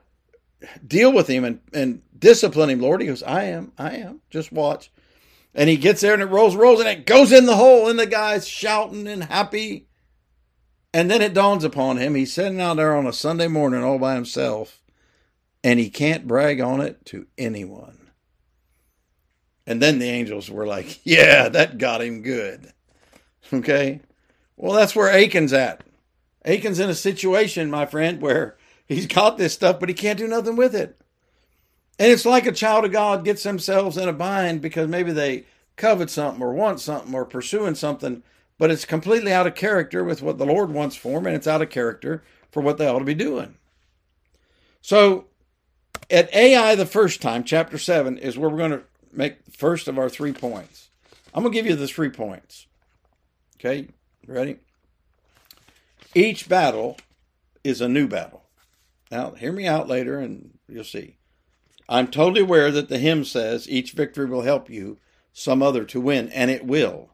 deal 0.85 1.13
with 1.13 1.27
him 1.27 1.43
and, 1.43 1.59
and 1.73 2.01
discipline 2.17 2.69
him, 2.69 2.81
Lord. 2.81 3.01
He 3.01 3.07
goes, 3.07 3.23
I 3.23 3.45
am, 3.45 3.71
I 3.77 3.97
am. 3.97 4.21
Just 4.29 4.51
watch. 4.51 4.91
And 5.53 5.69
he 5.69 5.77
gets 5.77 6.01
there 6.01 6.13
and 6.13 6.21
it 6.21 6.27
rolls, 6.27 6.55
rolls, 6.55 6.79
and 6.79 6.89
it 6.89 7.05
goes 7.05 7.31
in 7.31 7.45
the 7.45 7.55
hole, 7.55 7.87
and 7.87 7.97
the 7.97 8.05
guy's 8.05 8.47
shouting 8.47 9.07
and 9.07 9.23
happy. 9.23 9.87
And 10.93 11.09
then 11.09 11.21
it 11.21 11.33
dawns 11.33 11.63
upon 11.63 11.97
him 11.97 12.15
he's 12.15 12.33
sitting 12.33 12.61
out 12.61 12.77
there 12.77 12.95
on 12.95 13.07
a 13.07 13.13
Sunday 13.13 13.47
morning 13.47 13.83
all 13.83 13.99
by 13.99 14.15
himself 14.15 14.81
and 15.65 15.79
he 15.79 15.89
can't 15.89 16.27
brag 16.27 16.61
on 16.61 16.79
it 16.79 17.03
to 17.07 17.25
anyone. 17.39 17.97
And 19.65 19.81
then 19.81 19.97
the 19.97 20.07
angels 20.07 20.47
were 20.47 20.67
like, 20.67 21.03
Yeah, 21.03 21.49
that 21.49 21.79
got 21.79 22.03
him 22.03 22.21
good. 22.21 22.71
Okay? 23.51 24.01
Well, 24.57 24.73
that's 24.73 24.95
where 24.95 25.09
Achan's 25.09 25.53
at. 25.53 25.83
Achan's 26.45 26.79
in 26.79 26.89
a 26.89 26.95
situation, 26.95 27.71
my 27.71 27.87
friend, 27.87 28.21
where 28.21 28.57
he's 28.87 29.07
got 29.07 29.39
this 29.39 29.53
stuff, 29.53 29.79
but 29.79 29.89
he 29.89 29.95
can't 29.95 30.19
do 30.19 30.27
nothing 30.27 30.55
with 30.55 30.75
it. 30.75 31.01
And 31.97 32.11
it's 32.11 32.25
like 32.25 32.45
a 32.45 32.51
child 32.51 32.85
of 32.85 32.91
God 32.91 33.25
gets 33.25 33.41
themselves 33.41 33.97
in 33.97 34.07
a 34.07 34.13
bind 34.13 34.61
because 34.61 34.87
maybe 34.87 35.11
they 35.11 35.45
covet 35.77 36.11
something 36.11 36.43
or 36.43 36.53
want 36.53 36.79
something 36.79 37.13
or 37.13 37.25
pursuing 37.25 37.73
something, 37.73 38.21
but 38.59 38.69
it's 38.69 38.85
completely 38.85 39.33
out 39.33 39.47
of 39.47 39.55
character 39.55 40.03
with 40.03 40.21
what 40.21 40.37
the 40.37 40.45
Lord 40.45 40.69
wants 40.69 40.95
for 40.95 41.13
them, 41.13 41.25
and 41.25 41.35
it's 41.35 41.47
out 41.47 41.63
of 41.63 41.71
character 41.71 42.23
for 42.51 42.61
what 42.61 42.77
they 42.77 42.87
ought 42.87 42.99
to 42.99 43.05
be 43.05 43.15
doing. 43.15 43.55
So 44.81 45.25
at 46.09 46.33
Ai 46.33 46.75
the 46.75 46.85
first 46.85 47.21
time, 47.21 47.43
chapter 47.43 47.77
7, 47.77 48.17
is 48.17 48.37
where 48.37 48.49
we're 48.49 48.57
going 48.57 48.71
to 48.71 48.83
make 49.11 49.45
the 49.45 49.51
first 49.51 49.87
of 49.87 49.97
our 49.97 50.09
three 50.09 50.33
points. 50.33 50.89
I'm 51.33 51.43
going 51.43 51.53
to 51.53 51.57
give 51.57 51.65
you 51.65 51.75
the 51.75 51.87
three 51.87 52.09
points. 52.09 52.67
Okay, 53.57 53.87
ready? 54.27 54.57
Each 56.13 56.47
battle 56.47 56.97
is 57.63 57.81
a 57.81 57.89
new 57.89 58.07
battle. 58.07 58.43
Now, 59.11 59.31
hear 59.31 59.51
me 59.51 59.67
out 59.67 59.87
later 59.87 60.19
and 60.19 60.57
you'll 60.67 60.83
see. 60.83 61.17
I'm 61.87 62.07
totally 62.07 62.41
aware 62.41 62.71
that 62.71 62.89
the 62.89 62.97
hymn 62.97 63.25
says 63.25 63.69
each 63.69 63.91
victory 63.91 64.25
will 64.25 64.41
help 64.41 64.69
you 64.69 64.97
some 65.33 65.61
other 65.61 65.83
to 65.83 65.99
win, 65.99 66.29
and 66.29 66.49
it 66.49 66.65
will. 66.65 67.09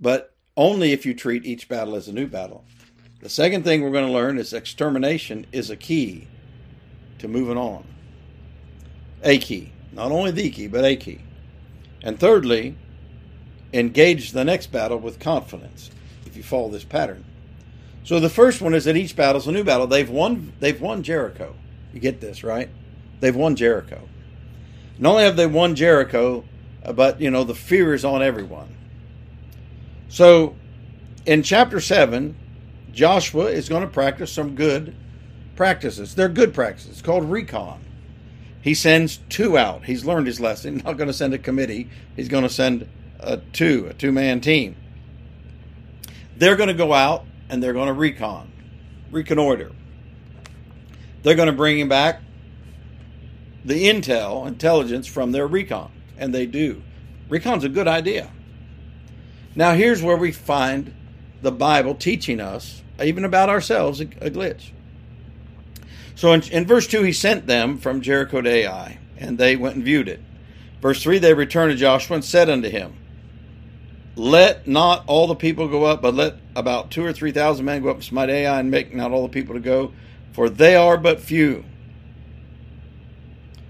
But 0.00 0.34
only 0.56 0.92
if 0.92 1.04
you 1.04 1.14
treat 1.14 1.44
each 1.44 1.68
battle 1.68 1.94
as 1.94 2.08
a 2.08 2.12
new 2.12 2.26
battle. 2.26 2.64
The 3.20 3.28
second 3.28 3.62
thing 3.62 3.82
we're 3.82 3.90
going 3.90 4.06
to 4.06 4.12
learn 4.12 4.38
is 4.38 4.52
extermination 4.52 5.46
is 5.52 5.68
a 5.70 5.76
key 5.76 6.26
to 7.18 7.28
moving 7.28 7.56
on. 7.56 7.84
A 9.22 9.38
key. 9.38 9.72
Not 9.92 10.12
only 10.12 10.30
the 10.30 10.50
key, 10.50 10.66
but 10.68 10.84
a 10.84 10.96
key. 10.96 11.20
And 12.02 12.18
thirdly, 12.18 12.76
engage 13.72 14.32
the 14.32 14.44
next 14.44 14.68
battle 14.68 14.98
with 14.98 15.18
confidence 15.18 15.90
if 16.26 16.36
you 16.36 16.42
follow 16.42 16.68
this 16.68 16.84
pattern. 16.84 17.24
So 18.04 18.20
the 18.20 18.28
first 18.28 18.60
one 18.60 18.74
is 18.74 18.84
that 18.84 18.96
each 18.96 19.16
battle 19.16 19.40
is 19.40 19.46
a 19.46 19.52
new 19.52 19.64
battle. 19.64 19.86
They've 19.86 20.08
won 20.08 20.52
they've 20.60 20.80
won 20.80 21.02
Jericho. 21.02 21.54
You 21.92 22.00
get 22.00 22.20
this, 22.20 22.44
right? 22.44 22.68
They've 23.20 23.34
won 23.34 23.56
Jericho. 23.56 24.08
Not 24.98 25.10
only 25.10 25.24
have 25.24 25.36
they 25.36 25.46
won 25.46 25.74
Jericho, 25.74 26.44
uh, 26.84 26.92
but 26.92 27.20
you 27.20 27.30
know, 27.30 27.44
the 27.44 27.54
fear 27.54 27.94
is 27.94 28.04
on 28.04 28.22
everyone. 28.22 28.68
So 30.08 30.54
in 31.24 31.42
chapter 31.42 31.80
7, 31.80 32.36
Joshua 32.92 33.46
is 33.46 33.68
going 33.68 33.82
to 33.82 33.88
practice 33.88 34.32
some 34.32 34.54
good 34.54 34.94
practices. 35.56 36.14
They're 36.14 36.28
good 36.28 36.54
practices. 36.54 36.92
It's 36.92 37.02
called 37.02 37.30
recon. 37.30 37.82
He 38.62 38.74
sends 38.74 39.18
two 39.28 39.56
out. 39.56 39.84
He's 39.84 40.04
learned 40.04 40.26
his 40.26 40.40
lesson. 40.40 40.82
Not 40.84 40.96
going 40.96 41.08
to 41.08 41.14
send 41.14 41.34
a 41.34 41.38
committee. 41.38 41.88
He's 42.14 42.28
going 42.28 42.42
to 42.42 42.48
send 42.48 42.88
a 43.20 43.38
two, 43.38 43.86
a 43.90 43.94
two 43.94 44.12
man 44.12 44.40
team. 44.40 44.76
They're 46.36 46.56
going 46.56 46.68
to 46.68 46.74
go 46.74 46.92
out 46.92 47.24
and 47.48 47.62
they're 47.62 47.72
going 47.72 47.86
to 47.86 47.92
recon, 47.92 48.52
reconnoiter. 49.10 49.72
They're 51.22 51.34
going 51.34 51.46
to 51.46 51.52
bring 51.52 51.78
him 51.78 51.88
back 51.88 52.22
the 53.64 53.88
intel, 53.88 54.46
intelligence 54.46 55.08
from 55.08 55.32
their 55.32 55.46
recon, 55.46 55.90
and 56.16 56.32
they 56.32 56.46
do. 56.46 56.82
Recon's 57.28 57.64
a 57.64 57.68
good 57.68 57.88
idea. 57.88 58.30
Now, 59.56 59.74
here's 59.74 60.02
where 60.02 60.16
we 60.16 60.30
find 60.30 60.94
the 61.42 61.50
Bible 61.50 61.94
teaching 61.94 62.40
us, 62.40 62.82
even 63.02 63.24
about 63.24 63.48
ourselves, 63.48 64.00
a 64.00 64.06
glitch. 64.06 64.70
So 66.16 66.32
in, 66.32 66.42
in, 66.50 66.66
verse 66.66 66.86
2, 66.86 67.02
he 67.02 67.12
sent 67.12 67.46
them 67.46 67.78
from 67.78 68.00
Jericho 68.00 68.40
to 68.40 68.50
Ai, 68.50 68.98
and 69.18 69.36
they 69.36 69.54
went 69.54 69.76
and 69.76 69.84
viewed 69.84 70.08
it. 70.08 70.20
Verse 70.80 71.02
3, 71.02 71.18
they 71.18 71.34
returned 71.34 71.72
to 71.72 71.76
Joshua 71.76 72.16
and 72.16 72.24
said 72.24 72.48
unto 72.48 72.70
him, 72.70 72.96
Let 74.16 74.66
not 74.66 75.04
all 75.06 75.26
the 75.26 75.34
people 75.34 75.68
go 75.68 75.84
up, 75.84 76.00
but 76.00 76.14
let 76.14 76.36
about 76.56 76.90
two 76.90 77.04
or 77.04 77.12
three 77.12 77.32
thousand 77.32 77.66
men 77.66 77.82
go 77.82 77.90
up 77.90 77.96
and 77.96 78.04
smite 78.04 78.30
Ai, 78.30 78.58
and 78.58 78.70
make 78.70 78.94
not 78.94 79.12
all 79.12 79.22
the 79.22 79.28
people 79.28 79.54
to 79.54 79.60
go, 79.60 79.92
for 80.32 80.48
they 80.48 80.74
are 80.74 80.96
but 80.96 81.20
few. 81.20 81.64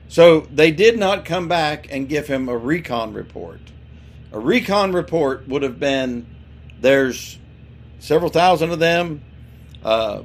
So 0.09 0.41
they 0.53 0.71
did 0.71 0.99
not 0.99 1.25
come 1.25 1.49
back 1.49 1.89
and 1.91 2.09
give 2.09 2.29
him 2.29 2.49
a 2.49 2.57
recon 2.57 3.13
report. 3.13 3.61
A 4.31 4.39
recon 4.39 4.93
report 4.93 5.49
would 5.49 5.63
have 5.63 5.81
been 5.81 6.27
there's 6.81 7.39
several 7.99 8.31
thousand 8.31 8.71
of 8.71 8.79
them. 8.79 9.23
Uh, 9.83 10.23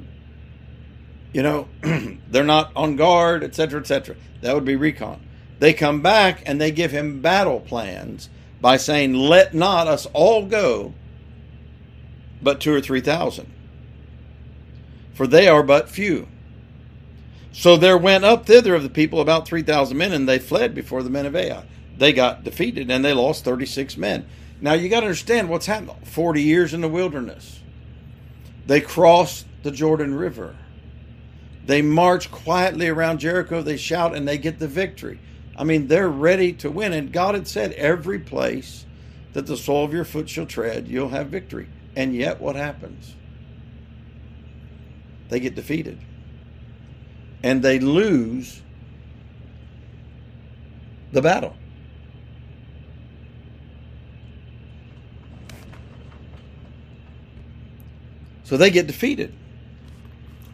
you 1.32 1.42
know, 1.42 1.68
they're 2.30 2.44
not 2.44 2.72
on 2.76 2.96
guard, 2.96 3.42
etc., 3.44 3.80
etc. 3.80 4.16
That 4.40 4.54
would 4.54 4.64
be 4.64 4.76
recon. 4.76 5.20
They 5.58 5.72
come 5.72 6.02
back 6.02 6.42
and 6.46 6.60
they 6.60 6.70
give 6.70 6.90
him 6.90 7.20
battle 7.20 7.60
plans 7.60 8.28
by 8.60 8.76
saying, 8.76 9.14
"Let 9.14 9.54
not 9.54 9.86
us 9.86 10.06
all 10.12 10.46
go, 10.46 10.94
but 12.42 12.60
two 12.60 12.74
or 12.74 12.80
three 12.80 13.00
thousand, 13.00 13.52
for 15.14 15.26
they 15.26 15.48
are 15.48 15.62
but 15.62 15.88
few." 15.88 16.28
So 17.52 17.76
there 17.76 17.98
went 17.98 18.24
up 18.24 18.46
thither 18.46 18.74
of 18.74 18.82
the 18.82 18.88
people 18.88 19.20
about 19.20 19.46
three 19.46 19.62
thousand 19.62 19.98
men, 19.98 20.12
and 20.12 20.28
they 20.28 20.38
fled 20.38 20.74
before 20.74 21.02
the 21.02 21.10
men 21.10 21.26
of 21.26 21.36
Ai 21.36 21.64
they 22.02 22.12
got 22.12 22.44
defeated 22.44 22.90
and 22.90 23.04
they 23.04 23.12
lost 23.12 23.44
36 23.44 23.96
men. 23.96 24.26
Now 24.60 24.72
you 24.72 24.88
got 24.88 25.00
to 25.00 25.06
understand 25.06 25.48
what's 25.48 25.66
happened. 25.66 25.90
40 26.04 26.42
years 26.42 26.74
in 26.74 26.80
the 26.80 26.88
wilderness. 26.88 27.60
They 28.66 28.80
crossed 28.80 29.46
the 29.62 29.70
Jordan 29.70 30.14
River. 30.14 30.56
They 31.64 31.82
march 31.82 32.30
quietly 32.30 32.88
around 32.88 33.18
Jericho. 33.18 33.62
They 33.62 33.76
shout 33.76 34.14
and 34.14 34.26
they 34.26 34.38
get 34.38 34.58
the 34.58 34.68
victory. 34.68 35.20
I 35.56 35.64
mean, 35.64 35.86
they're 35.86 36.08
ready 36.08 36.52
to 36.54 36.70
win. 36.70 36.92
And 36.92 37.12
God 37.12 37.34
had 37.34 37.46
said, 37.46 37.72
every 37.72 38.18
place 38.18 38.84
that 39.32 39.46
the 39.46 39.56
sole 39.56 39.84
of 39.84 39.92
your 39.92 40.04
foot 40.04 40.28
shall 40.28 40.46
tread, 40.46 40.88
you'll 40.88 41.10
have 41.10 41.28
victory. 41.28 41.68
And 41.94 42.14
yet, 42.14 42.40
what 42.40 42.56
happens? 42.56 43.14
They 45.28 45.40
get 45.40 45.54
defeated. 45.54 45.98
And 47.42 47.62
they 47.62 47.78
lose 47.78 48.60
the 51.12 51.22
battle. 51.22 51.56
So 58.44 58.56
they 58.56 58.70
get 58.70 58.86
defeated. 58.86 59.34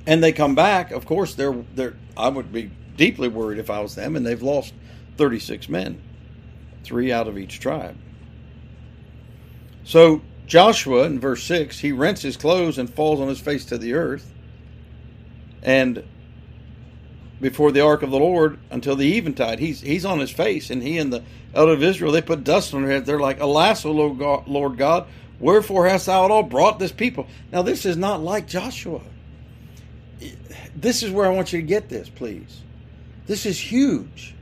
And 0.09 0.25
they 0.25 0.33
come 0.33 0.55
back. 0.55 0.91
Of 0.91 1.05
course, 1.05 1.35
they're 1.35 1.65
they're 1.75 1.95
I 2.17 2.31
would 2.31 2.51
be 2.51 2.71
deeply 2.97 3.29
worried 3.29 3.59
if 3.59 3.69
I 3.69 3.81
was 3.81 3.95
them, 3.95 4.17
and 4.17 4.27
they've 4.27 4.43
lost 4.43 4.73
36 5.19 5.69
men, 5.69 6.01
three 6.83 7.13
out 7.13 7.29
of 7.29 7.37
each 7.37 7.61
tribe. 7.61 7.97
So 9.85 10.23
Joshua 10.47 11.05
in 11.05 11.21
verse 11.21 11.45
6, 11.45 11.79
he 11.81 11.93
rents 11.93 12.23
his 12.23 12.37
clothes 12.37 12.79
and 12.79 12.89
falls 12.89 13.21
on 13.21 13.29
his 13.29 13.39
face 13.39 13.67
to 13.67 13.77
the 13.77 13.93
earth. 13.93 14.33
And 15.63 16.03
before 17.41 17.71
the 17.71 17.81
ark 17.81 18.03
of 18.03 18.11
the 18.11 18.19
Lord 18.19 18.59
until 18.71 18.97
the 18.97 19.17
eventide. 19.17 19.59
He's 19.59 19.83
he's 19.83 20.07
on 20.07 20.19
his 20.21 20.31
face, 20.31 20.71
and 20.71 20.83
he 20.83 20.97
and 20.97 21.13
the 21.13 21.23
elder 21.55 21.73
of 21.73 21.83
Israel 21.83 22.13
they 22.13 22.23
put 22.23 22.45
dust 22.45 22.73
on 22.73 22.83
their 22.83 22.93
head. 22.93 23.05
They're 23.07 23.21
like, 23.21 23.41
"Alas, 23.41 23.85
O 23.85 23.93
Lord 23.93 24.79
God, 24.79 25.07
Wherefore 25.39 25.87
hast 25.87 26.07
thou 26.07 26.25
at 26.25 26.31
all 26.31 26.43
brought 26.43 26.79
this 26.79 26.93
people? 26.93 27.27
Now, 27.53 27.63
this 27.63 27.87
is 27.87 27.97
not 27.97 28.23
like 28.23 28.49
Joshua. 28.49 29.03
This 30.81 31.03
is 31.03 31.11
where 31.11 31.27
I 31.27 31.31
want 31.31 31.53
you 31.53 31.61
to 31.61 31.67
get 31.67 31.89
this, 31.89 32.09
please. 32.09 32.63
This 33.27 33.47
is 33.47 33.59
huge. 33.59 34.35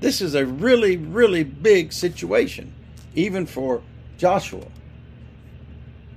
This 0.00 0.20
is 0.20 0.34
a 0.34 0.46
really, 0.46 0.96
really 0.96 1.42
big 1.42 1.92
situation, 1.92 2.72
even 3.14 3.46
for 3.46 3.82
Joshua. 4.16 4.66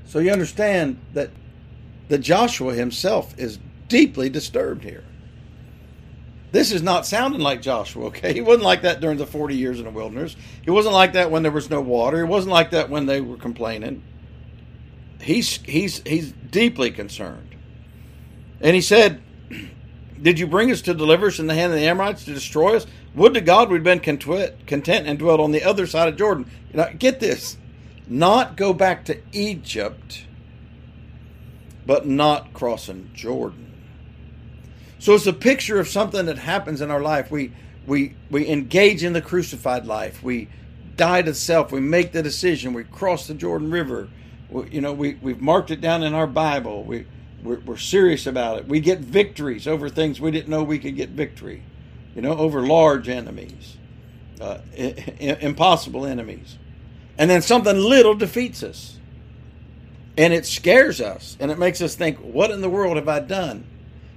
So 0.06 0.20
you 0.20 0.32
understand 0.32 1.00
that 1.14 1.32
that 2.10 2.20
Joshua 2.20 2.74
himself 2.74 3.38
is 3.38 3.60
deeply 3.88 4.30
disturbed 4.30 4.84
here. 4.84 5.04
This 6.52 6.72
is 6.72 6.82
not 6.82 7.06
sounding 7.06 7.42
like 7.42 7.62
Joshua, 7.62 8.06
okay? 8.08 8.34
He 8.40 8.42
wasn't 8.42 8.66
like 8.66 8.82
that 8.82 9.00
during 9.00 9.20
the 9.20 9.28
40 9.28 9.56
years 9.56 9.78
in 9.78 9.86
the 9.86 9.92
wilderness. 9.92 10.36
He 10.64 10.72
wasn't 10.72 10.96
like 10.96 11.14
that 11.14 11.30
when 11.30 11.44
there 11.44 11.52
was 11.52 11.70
no 11.70 11.82
water. 11.82 12.18
He 12.18 12.24
wasn't 12.24 12.54
like 12.54 12.72
that 12.72 12.90
when 12.90 13.06
they 13.06 13.22
were 13.22 13.38
complaining. 13.38 14.04
He's 15.22 15.58
he's 15.58 16.02
he's 16.06 16.32
deeply 16.32 16.92
concerned. 16.92 17.56
And 18.62 18.76
he 18.76 18.82
said, 18.82 19.22
Did 20.22 20.40
you 20.40 20.48
bring 20.48 20.72
us 20.72 20.82
to 20.84 20.94
deliver 20.94 21.28
us 21.28 21.40
in 21.40 21.48
the 21.48 21.54
hand 21.54 21.72
of 21.72 21.80
the 21.80 21.86
Amorites 21.86 22.26
to 22.26 22.34
destroy 22.34 22.76
us? 22.76 22.86
Would 23.16 23.34
to 23.36 23.42
God 23.42 23.70
we'd 23.70 23.84
been 23.84 24.00
content 24.00 25.08
and 25.08 25.18
dwelt 25.18 25.40
on 25.40 25.52
the 25.52 25.64
other 25.64 25.88
side 25.88 26.08
of 26.08 26.18
Jordan. 26.18 26.50
Get 26.98 27.20
this. 27.20 27.58
Not 28.08 28.58
go 28.58 28.74
back 28.74 29.06
to 29.06 29.20
Egypt, 29.32 30.26
but 31.86 32.08
not 32.08 32.54
crossing 32.54 33.12
Jordan. 33.14 33.72
So 35.00 35.14
it's 35.14 35.28
a 35.28 35.34
picture 35.34 35.80
of 35.80 35.88
something 35.88 36.26
that 36.26 36.38
happens 36.38 36.82
in 36.82 36.92
our 36.92 37.02
life. 37.02 37.32
We 37.32 37.54
we 37.88 38.16
we 38.30 38.48
engage 38.48 39.04
in 39.04 39.14
the 39.14 39.22
crucified 39.22 39.86
life. 39.86 40.22
We 40.22 40.50
die 40.98 41.22
to 41.22 41.34
self. 41.34 41.72
We 41.72 41.80
make 41.80 42.12
the 42.12 42.22
decision. 42.22 42.74
We 42.74 42.84
cross 42.84 43.28
the 43.28 43.34
Jordan 43.34 43.72
River. 43.72 44.10
We, 44.50 44.70
you 44.70 44.82
know, 44.82 44.92
we 44.92 45.16
we've 45.22 45.40
marked 45.40 45.72
it 45.72 45.80
down 45.80 46.04
in 46.04 46.14
our 46.14 46.28
Bible. 46.28 46.84
We 46.84 47.06
we're, 47.44 47.60
we're 47.60 47.78
serious 47.78 48.28
about 48.28 48.60
it. 48.60 48.68
We 48.68 48.80
get 48.80 49.00
victories 49.00 49.68
over 49.68 49.90
things 49.90 50.20
we 50.20 50.32
didn't 50.32 50.50
know 50.50 50.64
we 50.64 50.80
could 50.80 50.96
get 50.96 51.10
victory. 51.10 51.64
You 52.16 52.22
know, 52.22 52.36
over 52.38 52.66
large 52.66 53.08
enemies, 53.08 53.78
uh, 54.42 54.60
impossible 54.78 56.06
enemies, 56.06 56.58
and 57.18 57.30
then 57.30 57.42
something 57.42 57.78
little 57.78 58.16
defeats 58.16 58.64
us, 58.64 58.98
and 60.18 60.34
it 60.34 60.46
scares 60.46 61.00
us, 61.00 61.38
and 61.40 61.52
it 61.52 61.60
makes 61.60 61.82
us 61.82 61.96
think, 61.96 62.18
"What 62.18 62.52
in 62.52 62.62
the 62.62 62.70
world 62.70 62.98
have 62.98 63.08
I 63.08 63.20
done?" 63.20 63.64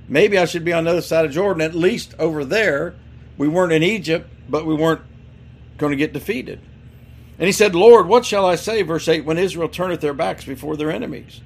Maybe 0.08 0.36
I 0.36 0.44
should 0.44 0.64
be 0.64 0.72
on 0.72 0.84
the 0.84 0.90
other 0.90 1.00
side 1.00 1.24
of 1.24 1.32
Jordan. 1.32 1.62
At 1.62 1.74
least 1.74 2.14
over 2.18 2.44
there, 2.44 2.94
we 3.38 3.48
weren't 3.48 3.72
in 3.72 3.82
Egypt, 3.82 4.28
but 4.48 4.66
we 4.66 4.74
weren't 4.74 5.02
going 5.78 5.92
to 5.92 5.96
get 5.96 6.12
defeated. 6.12 6.60
And 7.38 7.46
he 7.46 7.52
said, 7.52 7.74
Lord, 7.74 8.06
what 8.06 8.24
shall 8.24 8.46
I 8.46 8.56
say? 8.56 8.82
Verse 8.82 9.08
8 9.08 9.24
When 9.24 9.38
Israel 9.38 9.68
turneth 9.68 10.00
their 10.00 10.12
backs 10.14 10.44
before 10.44 10.76
their 10.76 10.90
enemies. 10.90 11.40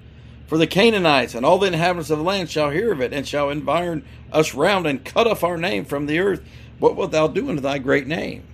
For 0.47 0.59
the 0.59 0.67
Canaanites 0.67 1.35
and 1.35 1.45
all 1.45 1.59
the 1.59 1.67
inhabitants 1.67 2.11
of 2.11 2.19
the 2.19 2.25
land 2.25 2.51
shall 2.51 2.71
hear 2.71 2.93
of 2.93 3.01
it, 3.01 3.13
and 3.13 3.27
shall 3.27 3.51
environ 3.51 4.05
us 4.33 4.55
round, 4.55 4.87
and 4.87 5.05
cut 5.05 5.27
off 5.27 5.43
our 5.43 5.57
name 5.57 5.85
from 5.85 6.07
the 6.07 6.21
earth. 6.21 6.43
What 6.79 6.95
wilt 6.95 7.11
thou 7.11 7.27
do 7.27 7.49
unto 7.49 7.61
thy 7.61 7.79
great 7.79 8.07
name? 8.07 8.45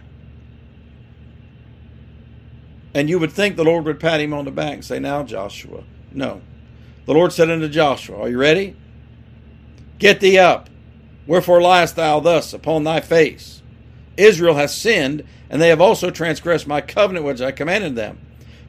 And 2.94 3.08
you 3.08 3.18
would 3.18 3.32
think 3.32 3.56
the 3.56 3.64
Lord 3.64 3.84
would 3.84 4.00
pat 4.00 4.20
him 4.20 4.34
on 4.34 4.44
the 4.44 4.50
back 4.50 4.74
and 4.74 4.84
say, 4.84 4.98
Now, 4.98 5.22
Joshua. 5.22 5.84
No. 6.12 6.42
The 7.06 7.14
Lord 7.14 7.32
said 7.32 7.50
unto 7.50 7.68
Joshua, 7.68 8.20
Are 8.20 8.28
you 8.28 8.38
ready? 8.38 8.76
Get 9.98 10.20
thee 10.20 10.38
up. 10.38 10.68
Wherefore 11.26 11.60
liest 11.60 11.96
thou 11.96 12.20
thus 12.20 12.52
upon 12.52 12.84
thy 12.84 13.00
face? 13.00 13.62
Israel 14.16 14.54
has 14.54 14.76
sinned, 14.76 15.24
and 15.48 15.60
they 15.60 15.68
have 15.68 15.80
also 15.80 16.10
transgressed 16.10 16.66
my 16.66 16.80
covenant 16.80 17.24
which 17.24 17.40
I 17.40 17.52
commanded 17.52 17.96
them. 17.96 18.18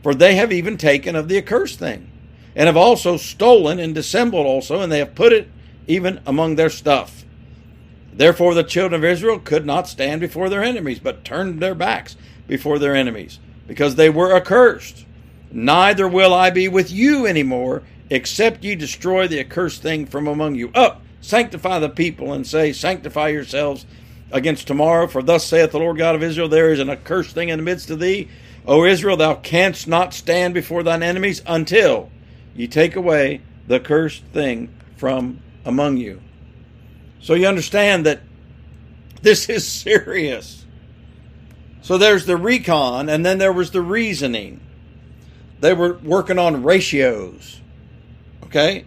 For 0.01 0.13
they 0.13 0.35
have 0.35 0.51
even 0.51 0.77
taken 0.77 1.15
of 1.15 1.27
the 1.27 1.37
accursed 1.37 1.79
thing, 1.79 2.09
and 2.55 2.67
have 2.67 2.77
also 2.77 3.17
stolen 3.17 3.79
and 3.79 3.95
dissembled 3.95 4.45
also, 4.45 4.81
and 4.81 4.91
they 4.91 4.99
have 4.99 5.15
put 5.15 5.33
it 5.33 5.49
even 5.87 6.19
among 6.25 6.55
their 6.55 6.69
stuff. 6.69 7.25
Therefore 8.13 8.53
the 8.53 8.63
children 8.63 8.99
of 8.99 9.05
Israel 9.05 9.39
could 9.39 9.65
not 9.65 9.87
stand 9.87 10.21
before 10.21 10.49
their 10.49 10.63
enemies, 10.63 10.99
but 10.99 11.25
turned 11.25 11.59
their 11.59 11.75
backs 11.75 12.15
before 12.47 12.77
their 12.77 12.95
enemies, 12.95 13.39
because 13.67 13.95
they 13.95 14.09
were 14.09 14.35
accursed. 14.35 15.05
Neither 15.51 16.07
will 16.07 16.33
I 16.33 16.49
be 16.49 16.67
with 16.67 16.91
you 16.91 17.25
any 17.25 17.43
more, 17.43 17.83
except 18.09 18.63
ye 18.63 18.75
destroy 18.75 19.27
the 19.27 19.39
accursed 19.39 19.81
thing 19.81 20.05
from 20.05 20.27
among 20.27 20.55
you. 20.55 20.71
Up, 20.75 21.01
sanctify 21.21 21.79
the 21.79 21.89
people, 21.89 22.33
and 22.33 22.45
say, 22.45 22.73
Sanctify 22.73 23.29
yourselves 23.29 23.85
against 24.31 24.67
tomorrow, 24.67 25.07
for 25.07 25.21
thus 25.21 25.45
saith 25.45 25.71
the 25.71 25.79
Lord 25.79 25.97
God 25.97 26.15
of 26.15 26.23
Israel, 26.23 26.49
There 26.49 26.71
is 26.71 26.79
an 26.79 26.89
accursed 26.89 27.31
thing 27.31 27.49
in 27.49 27.57
the 27.57 27.63
midst 27.63 27.89
of 27.89 27.99
thee. 27.99 28.29
O 28.65 28.85
Israel, 28.85 29.17
thou 29.17 29.35
canst 29.35 29.87
not 29.87 30.13
stand 30.13 30.53
before 30.53 30.83
thine 30.83 31.03
enemies 31.03 31.41
until 31.45 32.09
ye 32.55 32.67
take 32.67 32.95
away 32.95 33.41
the 33.67 33.79
cursed 33.79 34.23
thing 34.33 34.73
from 34.97 35.39
among 35.65 35.97
you. 35.97 36.21
So 37.21 37.33
you 37.33 37.47
understand 37.47 38.05
that 38.05 38.21
this 39.21 39.49
is 39.49 39.67
serious. 39.67 40.65
So 41.81 41.97
there's 41.97 42.25
the 42.25 42.37
recon, 42.37 43.09
and 43.09 43.25
then 43.25 43.39
there 43.39 43.51
was 43.51 43.71
the 43.71 43.81
reasoning. 43.81 44.61
They 45.59 45.73
were 45.73 45.95
working 45.95 46.39
on 46.39 46.63
ratios. 46.63 47.59
Okay? 48.45 48.85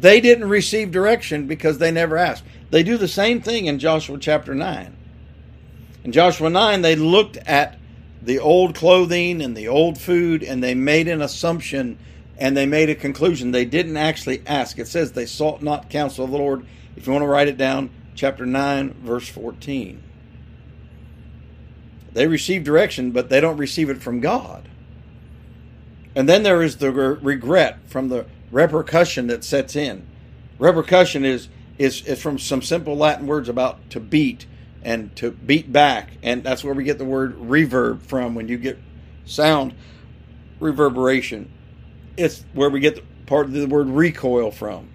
They 0.00 0.20
didn't 0.20 0.48
receive 0.48 0.90
direction 0.90 1.46
because 1.46 1.78
they 1.78 1.92
never 1.92 2.16
asked. 2.16 2.42
They 2.70 2.82
do 2.82 2.96
the 2.96 3.06
same 3.06 3.40
thing 3.40 3.66
in 3.66 3.78
Joshua 3.78 4.18
chapter 4.18 4.54
9. 4.54 4.96
In 6.04 6.10
Joshua 6.12 6.50
9, 6.50 6.82
they 6.82 6.96
looked 6.96 7.36
at 7.36 7.78
the 8.24 8.38
old 8.38 8.74
clothing 8.74 9.42
and 9.42 9.56
the 9.56 9.68
old 9.68 9.98
food 9.98 10.42
and 10.42 10.62
they 10.62 10.74
made 10.74 11.08
an 11.08 11.20
assumption 11.20 11.98
and 12.38 12.56
they 12.56 12.66
made 12.66 12.88
a 12.88 12.94
conclusion. 12.94 13.50
They 13.50 13.64
didn't 13.64 13.96
actually 13.96 14.42
ask. 14.46 14.78
It 14.78 14.88
says 14.88 15.12
they 15.12 15.26
sought 15.26 15.62
not 15.62 15.90
counsel 15.90 16.24
of 16.24 16.30
the 16.30 16.38
Lord. 16.38 16.66
If 16.96 17.06
you 17.06 17.12
want 17.12 17.22
to 17.22 17.28
write 17.28 17.48
it 17.48 17.56
down, 17.56 17.90
chapter 18.14 18.46
9, 18.46 18.94
verse 18.94 19.28
14. 19.28 20.02
They 22.12 22.26
receive 22.26 22.64
direction, 22.64 23.10
but 23.10 23.28
they 23.28 23.40
don't 23.40 23.56
receive 23.56 23.90
it 23.90 24.02
from 24.02 24.20
God. 24.20 24.68
And 26.14 26.28
then 26.28 26.42
there 26.42 26.62
is 26.62 26.76
the 26.76 26.92
regret 26.92 27.78
from 27.86 28.08
the 28.08 28.26
repercussion 28.50 29.28
that 29.28 29.44
sets 29.44 29.74
in. 29.74 30.06
Repercussion 30.58 31.24
is, 31.24 31.48
is, 31.78 32.04
is 32.06 32.20
from 32.20 32.38
some 32.38 32.60
simple 32.60 32.96
Latin 32.96 33.26
words 33.26 33.48
about 33.48 33.88
to 33.90 34.00
beat 34.00 34.46
and 34.82 35.14
to 35.16 35.30
beat 35.30 35.72
back. 35.72 36.10
And 36.22 36.42
that's 36.42 36.64
where 36.64 36.74
we 36.74 36.84
get 36.84 36.98
the 36.98 37.04
word 37.04 37.36
reverb 37.38 38.02
from 38.02 38.34
when 38.34 38.48
you 38.48 38.58
get 38.58 38.78
sound 39.24 39.74
reverberation. 40.60 41.50
It's 42.16 42.44
where 42.52 42.70
we 42.70 42.80
get 42.80 42.96
the 42.96 43.02
part 43.26 43.46
of 43.46 43.52
the 43.52 43.66
word 43.66 43.88
recoil 43.88 44.50
from. 44.50 44.88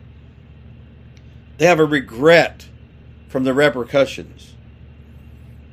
They 1.57 1.65
have 1.65 1.79
a 1.79 1.85
regret 1.85 2.67
from 3.29 3.43
the 3.43 3.53
repercussions. 3.53 4.53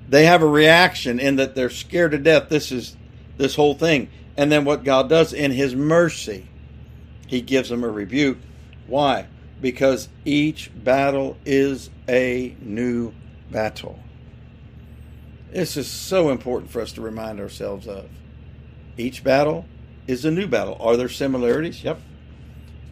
They 0.09 0.27
have 0.27 0.43
a 0.43 0.49
reaction 0.49 1.19
in 1.19 1.37
that 1.37 1.55
they're 1.55 1.71
scared 1.71 2.13
to 2.13 2.19
death. 2.19 2.49
This 2.49 2.73
is 2.73 2.97
this 3.37 3.55
whole 3.55 3.75
thing. 3.75 4.11
And 4.37 4.51
then 4.51 4.65
what 4.65 4.85
God 4.85 5.09
does 5.09 5.33
in 5.33 5.51
His 5.51 5.75
mercy, 5.75 6.49
He 7.27 7.41
gives 7.41 7.69
them 7.69 7.85
a 7.85 7.89
rebuke. 7.89 8.39
Why? 8.87 9.27
Because 9.61 10.09
each 10.25 10.71
battle 10.75 11.37
is 11.45 11.91
a 12.09 12.55
new 12.61 13.13
battle. 13.51 13.99
This 15.55 15.77
is 15.77 15.89
so 15.89 16.31
important 16.31 16.73
for 16.73 16.83
us 16.83 16.91
to 16.95 17.01
remind 17.01 17.39
ourselves 17.39 17.87
of. 17.87 18.09
Each 18.99 19.23
battle 19.23 19.67
is 20.09 20.25
a 20.25 20.31
new 20.33 20.49
battle. 20.49 20.77
Are 20.81 20.97
there 20.97 21.09
similarities? 21.09 21.85
Yep. 21.85 22.01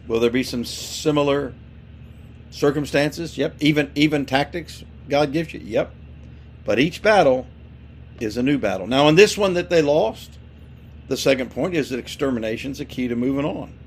Will 0.07 0.21
there 0.21 0.29
be 0.29 0.43
some 0.43 0.63
similar 0.63 1.53
circumstances? 2.51 3.37
Yep. 3.37 3.55
Even 3.59 3.91
even 3.95 4.25
tactics 4.25 4.85
God 5.09 5.33
gives 5.33 5.53
you? 5.53 5.59
Yep. 5.59 5.93
But 6.63 6.79
each 6.79 7.01
battle 7.01 7.47
is 8.21 8.37
a 8.37 8.43
new 8.43 8.57
battle. 8.57 8.87
Now, 8.87 9.09
in 9.09 9.15
this 9.15 9.37
one 9.37 9.55
that 9.55 9.69
they 9.69 9.81
lost, 9.81 10.31
the 11.09 11.17
second 11.17 11.51
point 11.51 11.75
is 11.75 11.89
that 11.89 11.99
extermination 11.99 12.71
is 12.71 12.79
a 12.79 12.85
key 12.85 13.09
to 13.09 13.15
moving 13.17 13.43
on. 13.43 13.77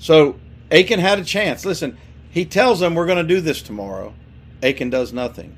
So 0.00 0.40
Achan 0.72 0.98
had 0.98 1.20
a 1.20 1.24
chance. 1.24 1.64
Listen, 1.64 1.96
he 2.30 2.44
tells 2.44 2.80
them 2.80 2.96
we're 2.96 3.06
going 3.06 3.24
to 3.24 3.34
do 3.34 3.40
this 3.40 3.62
tomorrow. 3.62 4.12
Achan 4.60 4.90
does 4.90 5.12
nothing. 5.12 5.54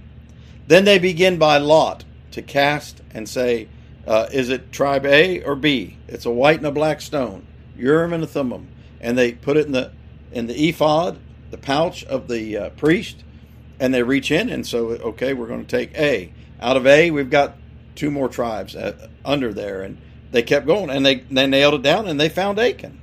Then 0.67 0.85
they 0.85 0.99
begin 0.99 1.39
by 1.39 1.59
lot 1.59 2.05
to 2.33 2.43
cast 2.43 3.03
and 3.13 3.29
say, 3.29 3.69
uh, 4.07 4.29
is 4.33 4.49
it 4.49 4.73
tribe 4.73 5.07
A 5.07 5.43
or 5.45 5.55
B? 5.55 5.99
It's 6.09 6.27
a 6.27 6.31
white 6.31 6.59
and 6.59 6.67
a 6.67 6.73
black 6.73 7.01
stone, 7.01 7.47
Urim 7.77 8.13
and 8.13 8.25
a 8.25 8.27
Thummim, 8.27 8.69
and 9.01 9.17
they 9.17 9.33
put 9.33 9.57
it 9.57 9.67
in 9.67 9.73
the 9.73 9.93
in 10.33 10.47
the 10.47 10.69
ephod, 10.69 11.19
the 11.51 11.59
pouch 11.59 12.05
of 12.05 12.27
the 12.27 12.57
uh, 12.57 12.71
priest, 12.71 13.23
and 13.79 13.93
they 13.93 14.03
reach 14.03 14.31
in 14.31 14.49
and 14.49 14.67
so 14.67 14.91
okay, 14.91 15.35
we're 15.35 15.47
going 15.47 15.65
to 15.65 15.77
take 15.77 15.97
A. 15.97 16.33
Out 16.61 16.77
of 16.77 16.87
A, 16.87 17.11
we've 17.11 17.31
got 17.31 17.57
two 17.95 18.11
more 18.11 18.29
tribes 18.29 18.75
uh, 18.75 19.09
under 19.25 19.53
there, 19.53 19.83
and 19.83 19.99
they 20.31 20.43
kept 20.43 20.67
going, 20.67 20.91
and 20.91 21.05
they 21.05 21.17
they 21.31 21.47
nailed 21.47 21.75
it 21.75 21.83
down, 21.83 22.09
and 22.09 22.19
they 22.19 22.29
found 22.29 22.59
Achan. 22.59 22.99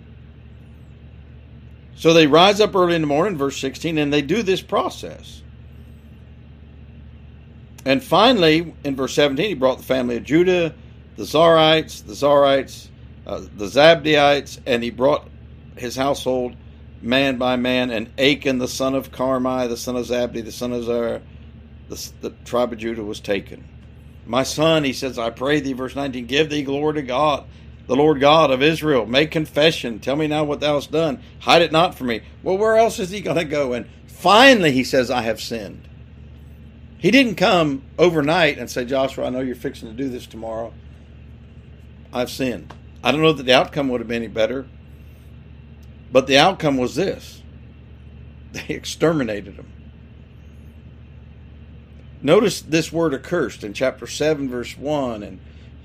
So 1.95 2.13
they 2.13 2.27
rise 2.27 2.61
up 2.61 2.75
early 2.75 2.95
in 2.95 3.01
the 3.01 3.07
morning, 3.07 3.37
verse 3.37 3.57
16, 3.57 3.97
and 3.97 4.11
they 4.11 4.21
do 4.21 4.41
this 4.41 4.61
process. 4.61 5.41
And 7.85 8.03
finally, 8.03 8.73
in 8.83 8.95
verse 8.95 9.13
17, 9.13 9.49
he 9.49 9.53
brought 9.53 9.77
the 9.77 9.83
family 9.83 10.17
of 10.17 10.23
Judah, 10.23 10.73
the 11.15 11.23
Zarhites, 11.23 12.05
the 12.05 12.13
Zarhites, 12.13 12.89
uh, 13.25 13.39
the 13.55 13.65
Zabdiites, 13.65 14.59
and 14.65 14.83
he 14.83 14.89
brought 14.89 15.27
his 15.77 15.95
household 15.95 16.55
man 17.01 17.37
by 17.37 17.55
man, 17.55 17.91
and 17.91 18.09
Achan, 18.19 18.57
the 18.57 18.67
son 18.67 18.95
of 18.95 19.11
Carmi, 19.11 19.67
the 19.69 19.77
son 19.77 19.95
of 19.95 20.05
Zabdi, 20.05 20.43
the 20.43 20.51
son 20.51 20.73
of 20.73 20.83
Zerah, 20.83 21.21
the, 21.87 22.11
the 22.21 22.29
tribe 22.45 22.73
of 22.73 22.79
Judah 22.79 23.03
was 23.03 23.19
taken. 23.19 23.63
My 24.25 24.43
son, 24.43 24.83
he 24.83 24.93
says, 24.93 25.17
I 25.17 25.29
pray 25.29 25.59
thee, 25.59 25.73
verse 25.73 25.95
19, 25.95 26.27
give 26.27 26.49
thee 26.49 26.63
glory 26.63 26.95
to 26.95 27.01
God, 27.01 27.45
the 27.87 27.95
Lord 27.95 28.19
God 28.19 28.51
of 28.51 28.61
Israel. 28.61 29.05
Make 29.05 29.31
confession. 29.31 29.99
Tell 29.99 30.15
me 30.15 30.27
now 30.27 30.43
what 30.43 30.59
thou 30.59 30.75
hast 30.75 30.91
done. 30.91 31.21
Hide 31.39 31.63
it 31.63 31.71
not 31.71 31.95
from 31.95 32.07
me. 32.07 32.21
Well, 32.43 32.57
where 32.57 32.77
else 32.77 32.99
is 32.99 33.09
he 33.09 33.21
going 33.21 33.37
to 33.37 33.45
go? 33.45 33.73
And 33.73 33.87
finally, 34.05 34.71
he 34.71 34.83
says, 34.83 35.09
I 35.09 35.23
have 35.23 35.41
sinned. 35.41 35.88
He 36.99 37.11
didn't 37.11 37.35
come 37.35 37.83
overnight 37.97 38.57
and 38.57 38.69
say, 38.69 38.83
Joshua, 38.83 39.25
I 39.25 39.29
know 39.29 39.39
you're 39.39 39.55
fixing 39.55 39.87
to 39.87 39.95
do 39.95 40.09
this 40.09 40.27
tomorrow. 40.27 40.73
I've 42.11 42.29
sinned. 42.29 42.73
I 43.01 43.11
don't 43.11 43.21
know 43.21 43.31
that 43.31 43.43
the 43.43 43.53
outcome 43.55 43.87
would 43.87 44.01
have 44.01 44.07
been 44.07 44.23
any 44.23 44.27
better, 44.27 44.67
but 46.11 46.27
the 46.27 46.37
outcome 46.37 46.77
was 46.77 46.95
this 46.95 47.41
they 48.51 48.65
exterminated 48.67 49.55
him. 49.55 49.71
Notice 52.21 52.61
this 52.61 52.91
word 52.91 53.13
accursed 53.13 53.63
in 53.63 53.73
chapter 53.73 54.05
7, 54.05 54.49
verse 54.49 54.77
1, 54.77 55.23
and, 55.23 55.39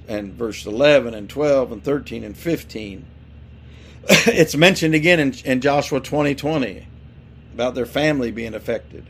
and 0.08 0.32
verse 0.32 0.66
11, 0.66 1.14
and 1.14 1.30
12, 1.30 1.70
and 1.70 1.84
13, 1.84 2.24
and 2.24 2.36
15. 2.36 3.06
it's 4.08 4.56
mentioned 4.56 4.96
again 4.96 5.20
in, 5.20 5.34
in 5.44 5.60
Joshua 5.60 6.00
20 6.00 6.34
20 6.34 6.88
about 7.52 7.76
their 7.76 7.86
family 7.86 8.32
being 8.32 8.54
affected 8.54 9.06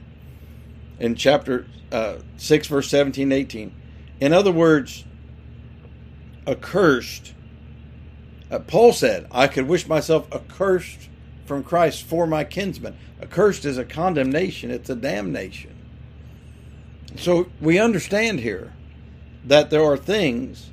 in 0.99 1.15
chapter 1.15 1.67
uh, 1.93 2.17
6, 2.37 2.67
verse 2.69 2.89
17 2.89 3.33
18. 3.33 3.73
In 4.21 4.33
other 4.33 4.53
words, 4.53 5.05
accursed. 6.47 7.33
Uh, 8.51 8.59
Paul 8.59 8.93
said, 8.93 9.27
I 9.31 9.49
could 9.49 9.67
wish 9.67 9.87
myself 9.87 10.33
accursed 10.33 11.09
from 11.47 11.65
Christ 11.65 12.05
for 12.05 12.27
my 12.27 12.45
kinsmen. 12.45 12.97
Accursed 13.21 13.65
is 13.65 13.79
a 13.79 13.85
condemnation, 13.85 14.71
it's 14.71 14.91
a 14.91 14.95
damnation. 14.95 15.75
So 17.17 17.49
we 17.61 17.79
understand 17.79 18.41
here 18.41 18.73
that 19.45 19.71
there 19.71 19.85
are 19.85 19.97
things 19.97 20.71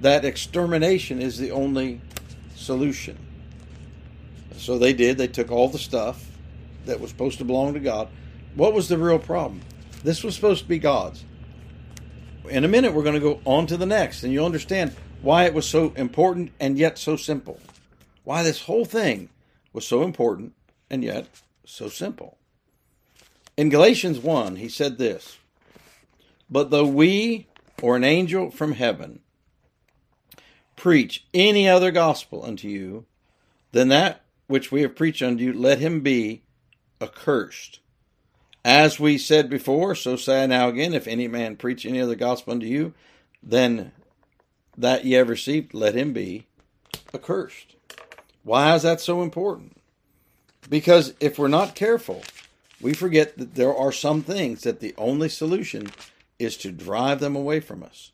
that 0.00 0.24
extermination 0.24 1.22
is 1.22 1.38
the 1.38 1.50
only 1.50 2.00
solution. 2.54 3.18
So 4.56 4.78
they 4.78 4.92
did, 4.92 5.18
they 5.18 5.28
took 5.28 5.50
all 5.50 5.68
the 5.68 5.78
stuff 5.78 6.24
that 6.86 7.00
was 7.00 7.10
supposed 7.10 7.38
to 7.38 7.44
belong 7.44 7.74
to 7.74 7.80
God 7.80 8.08
what 8.54 8.72
was 8.72 8.88
the 8.88 8.98
real 8.98 9.18
problem? 9.18 9.60
This 10.02 10.22
was 10.22 10.34
supposed 10.34 10.62
to 10.62 10.68
be 10.68 10.78
God's. 10.78 11.24
In 12.48 12.64
a 12.64 12.68
minute, 12.68 12.92
we're 12.92 13.02
going 13.02 13.14
to 13.14 13.20
go 13.20 13.40
on 13.44 13.66
to 13.68 13.76
the 13.76 13.86
next, 13.86 14.22
and 14.22 14.32
you'll 14.32 14.46
understand 14.46 14.94
why 15.22 15.44
it 15.44 15.54
was 15.54 15.66
so 15.66 15.92
important 15.96 16.52
and 16.60 16.78
yet 16.78 16.98
so 16.98 17.16
simple. 17.16 17.58
Why 18.22 18.42
this 18.42 18.62
whole 18.62 18.84
thing 18.84 19.30
was 19.72 19.86
so 19.86 20.02
important 20.02 20.52
and 20.90 21.02
yet 21.02 21.26
so 21.64 21.88
simple. 21.88 22.36
In 23.56 23.70
Galatians 23.70 24.18
1, 24.18 24.56
he 24.56 24.68
said 24.68 24.98
this 24.98 25.38
But 26.50 26.70
though 26.70 26.86
we 26.86 27.46
or 27.82 27.96
an 27.96 28.04
angel 28.04 28.50
from 28.50 28.72
heaven 28.72 29.20
preach 30.76 31.26
any 31.32 31.68
other 31.68 31.90
gospel 31.90 32.44
unto 32.44 32.68
you 32.68 33.06
than 33.72 33.88
that 33.88 34.22
which 34.46 34.70
we 34.70 34.82
have 34.82 34.96
preached 34.96 35.22
unto 35.22 35.42
you, 35.42 35.52
let 35.52 35.78
him 35.78 36.00
be 36.00 36.42
accursed. 37.00 37.80
As 38.64 38.98
we 38.98 39.18
said 39.18 39.50
before, 39.50 39.94
so 39.94 40.16
say 40.16 40.46
now 40.46 40.68
again, 40.68 40.94
if 40.94 41.06
any 41.06 41.28
man 41.28 41.56
preach 41.56 41.84
any 41.84 42.00
other 42.00 42.14
gospel 42.14 42.54
unto 42.54 42.66
you, 42.66 42.94
then 43.42 43.92
that 44.76 45.04
ye 45.04 45.12
have 45.12 45.28
received, 45.28 45.74
let 45.74 45.94
him 45.94 46.12
be 46.12 46.46
accursed. 47.12 47.76
Why 48.42 48.74
is 48.74 48.82
that 48.82 49.00
so 49.00 49.22
important? 49.22 49.76
Because 50.68 51.14
if 51.20 51.38
we're 51.38 51.48
not 51.48 51.74
careful, 51.74 52.22
we 52.80 52.94
forget 52.94 53.36
that 53.38 53.54
there 53.54 53.74
are 53.74 53.92
some 53.92 54.22
things 54.22 54.62
that 54.62 54.80
the 54.80 54.94
only 54.96 55.28
solution 55.28 55.90
is 56.38 56.56
to 56.58 56.72
drive 56.72 57.20
them 57.20 57.36
away 57.36 57.60
from 57.60 57.82
us. 57.82 58.12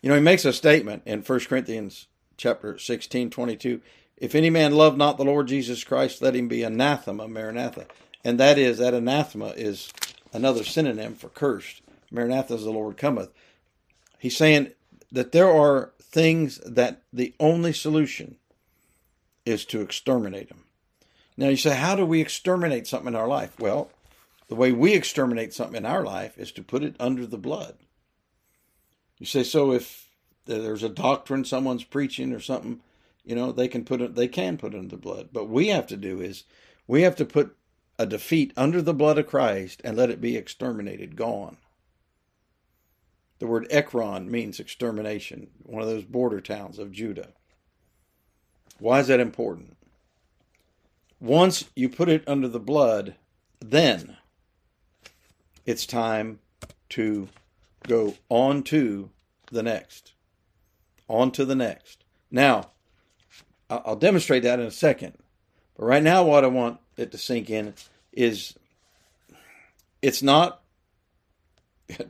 You 0.00 0.08
know, 0.08 0.14
he 0.14 0.20
makes 0.20 0.44
a 0.44 0.52
statement 0.52 1.02
in 1.06 1.22
1 1.22 1.40
Corinthians 1.40 2.06
chapter 2.36 2.78
16, 2.78 3.30
22. 3.30 3.80
If 4.16 4.34
any 4.34 4.50
man 4.50 4.72
love 4.74 4.96
not 4.96 5.16
the 5.16 5.24
Lord 5.24 5.48
Jesus 5.48 5.84
Christ, 5.84 6.22
let 6.22 6.34
him 6.34 6.48
be 6.48 6.62
anathema, 6.62 7.28
maranatha. 7.28 7.86
And 8.24 8.38
that 8.38 8.58
is, 8.58 8.78
that 8.78 8.94
anathema 8.94 9.48
is 9.56 9.92
another 10.32 10.64
synonym 10.64 11.14
for 11.14 11.28
cursed. 11.28 11.82
Maranatha 12.10 12.54
is 12.54 12.64
the 12.64 12.70
Lord 12.70 12.96
cometh. 12.96 13.30
He's 14.18 14.36
saying 14.36 14.72
that 15.10 15.32
there 15.32 15.50
are 15.50 15.92
things 16.00 16.58
that 16.58 17.02
the 17.12 17.34
only 17.40 17.72
solution 17.72 18.36
is 19.44 19.64
to 19.66 19.80
exterminate 19.80 20.48
them. 20.48 20.64
Now 21.36 21.48
you 21.48 21.56
say, 21.56 21.74
how 21.74 21.96
do 21.96 22.04
we 22.04 22.20
exterminate 22.20 22.86
something 22.86 23.08
in 23.08 23.16
our 23.16 23.26
life? 23.26 23.58
Well, 23.58 23.90
the 24.48 24.54
way 24.54 24.70
we 24.70 24.92
exterminate 24.92 25.54
something 25.54 25.76
in 25.76 25.86
our 25.86 26.04
life 26.04 26.38
is 26.38 26.52
to 26.52 26.62
put 26.62 26.82
it 26.82 26.94
under 27.00 27.26
the 27.26 27.38
blood. 27.38 27.76
You 29.18 29.26
say, 29.26 29.42
so 29.42 29.72
if 29.72 30.08
there's 30.44 30.82
a 30.82 30.88
doctrine 30.88 31.44
someone's 31.44 31.84
preaching 31.84 32.32
or 32.32 32.40
something, 32.40 32.80
you 33.24 33.34
know, 33.34 33.52
they 33.52 33.68
can 33.68 33.84
put 33.84 34.00
it, 34.00 34.14
they 34.14 34.28
can 34.28 34.58
put 34.58 34.74
it 34.74 34.78
under 34.78 34.90
the 34.90 35.00
blood. 35.00 35.30
But 35.32 35.48
we 35.48 35.68
have 35.68 35.86
to 35.88 35.96
do 35.96 36.20
is 36.20 36.44
we 36.86 37.02
have 37.02 37.16
to 37.16 37.24
put 37.24 37.56
a 38.02 38.06
defeat 38.06 38.52
under 38.56 38.82
the 38.82 38.92
blood 38.92 39.16
of 39.16 39.28
Christ 39.28 39.80
and 39.84 39.96
let 39.96 40.10
it 40.10 40.20
be 40.20 40.36
exterminated, 40.36 41.16
gone. 41.16 41.56
The 43.38 43.46
word 43.46 43.66
Ekron 43.70 44.30
means 44.30 44.60
extermination, 44.60 45.48
one 45.62 45.82
of 45.82 45.88
those 45.88 46.04
border 46.04 46.40
towns 46.40 46.78
of 46.78 46.92
Judah. 46.92 47.28
Why 48.78 49.00
is 49.00 49.06
that 49.06 49.20
important? 49.20 49.76
Once 51.20 51.64
you 51.76 51.88
put 51.88 52.08
it 52.08 52.24
under 52.26 52.48
the 52.48 52.60
blood, 52.60 53.14
then 53.60 54.16
it's 55.64 55.86
time 55.86 56.40
to 56.90 57.28
go 57.86 58.14
on 58.28 58.64
to 58.64 59.10
the 59.50 59.62
next. 59.62 60.12
On 61.08 61.30
to 61.32 61.44
the 61.44 61.54
next. 61.54 62.04
Now, 62.30 62.70
I'll 63.70 63.96
demonstrate 63.96 64.42
that 64.42 64.58
in 64.58 64.66
a 64.66 64.72
second. 64.72 65.14
But 65.76 65.84
right 65.84 66.02
now, 66.02 66.24
what 66.24 66.44
I 66.44 66.48
want 66.48 66.80
it 66.96 67.12
to 67.12 67.18
sink 67.18 67.50
in 67.50 67.74
is 68.12 68.54
it's 70.00 70.22
not 70.22 70.62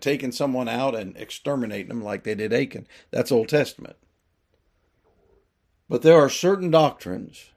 taking 0.00 0.32
someone 0.32 0.68
out 0.68 0.94
and 0.94 1.16
exterminating 1.16 1.88
them 1.88 2.02
like 2.02 2.24
they 2.24 2.34
did 2.34 2.52
Achan. 2.52 2.86
That's 3.10 3.32
Old 3.32 3.48
Testament. 3.48 3.96
But 5.88 6.02
there 6.02 6.18
are 6.18 6.30
certain 6.30 6.70
doctrines, 6.70 7.50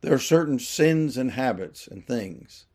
there 0.00 0.12
are 0.12 0.18
certain 0.18 0.58
sins 0.58 1.16
and 1.16 1.30
habits 1.30 1.86
and 1.86 2.06
things 2.06 2.66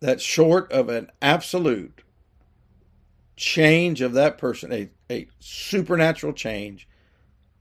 that, 0.00 0.20
short 0.20 0.72
of 0.72 0.88
an 0.88 1.10
absolute 1.22 2.02
change 3.36 4.00
of 4.00 4.14
that 4.14 4.38
person, 4.38 4.72
a, 4.72 4.90
a 5.10 5.28
supernatural 5.38 6.32
change, 6.32 6.88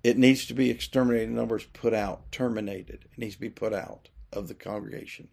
it 0.04 0.17
needs 0.17 0.45
to 0.45 0.54
be 0.54 0.69
exterminated. 0.69 1.36
Words, 1.36 1.67
put 1.74 1.93
out, 1.93 2.32
terminated. 2.32 3.06
It 3.12 3.17
needs 3.17 3.36
to 3.36 3.41
be 3.41 3.50
put 3.50 3.74
out 3.74 4.10
of 4.32 4.48
the 4.48 4.54
congregation. 4.54 5.30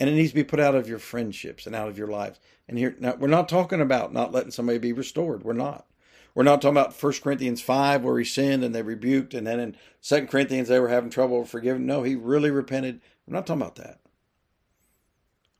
And 0.00 0.08
it 0.08 0.14
needs 0.14 0.30
to 0.30 0.36
be 0.36 0.44
put 0.44 0.60
out 0.60 0.74
of 0.74 0.88
your 0.88 0.98
friendships 0.98 1.66
and 1.66 1.74
out 1.74 1.88
of 1.88 1.98
your 1.98 2.06
lives. 2.06 2.38
And 2.68 2.78
here, 2.78 2.94
now, 3.00 3.16
we're 3.16 3.28
not 3.28 3.48
talking 3.48 3.80
about 3.80 4.12
not 4.12 4.32
letting 4.32 4.52
somebody 4.52 4.78
be 4.78 4.92
restored. 4.92 5.42
We're 5.42 5.54
not. 5.54 5.86
We're 6.34 6.44
not 6.44 6.62
talking 6.62 6.76
about 6.76 7.02
1 7.02 7.12
Corinthians 7.22 7.60
5 7.60 8.04
where 8.04 8.18
he 8.18 8.24
sinned 8.24 8.62
and 8.62 8.74
they 8.74 8.82
rebuked, 8.82 9.34
and 9.34 9.46
then 9.46 9.58
in 9.58 9.76
2 10.02 10.26
Corinthians 10.26 10.68
they 10.68 10.78
were 10.78 10.88
having 10.88 11.10
trouble 11.10 11.44
forgiving. 11.44 11.86
No, 11.86 12.04
he 12.04 12.14
really 12.14 12.50
repented. 12.50 13.00
We're 13.26 13.34
not 13.34 13.46
talking 13.46 13.62
about 13.62 13.76
that. 13.76 13.98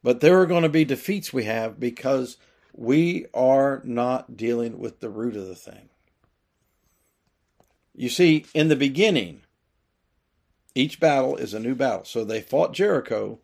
But 0.03 0.21
there 0.21 0.41
are 0.41 0.47
going 0.47 0.63
to 0.63 0.69
be 0.69 0.85
defeats 0.85 1.33
we 1.33 1.45
have 1.45 1.81
because 1.81 2.37
we 2.73 3.27
are 3.35 3.83
not 3.85 4.37
dealing 4.37 4.79
with 4.79 5.01
the 5.01 5.11
root 5.11 5.35
of 5.35 5.49
the 5.49 5.57
thing. 5.57 5.89
You 7.93 8.09
see, 8.09 8.47
in 8.55 8.69
the 8.69 8.77
beginning, 8.77 9.43
each 10.75 11.01
battle 11.01 11.37
is 11.37 11.55
a 11.55 11.61
new 11.61 11.75
battle. 11.75 12.05
So 12.05 12.25
they 12.25 12.41
fought 12.41 12.75
Jericho. 12.75 13.41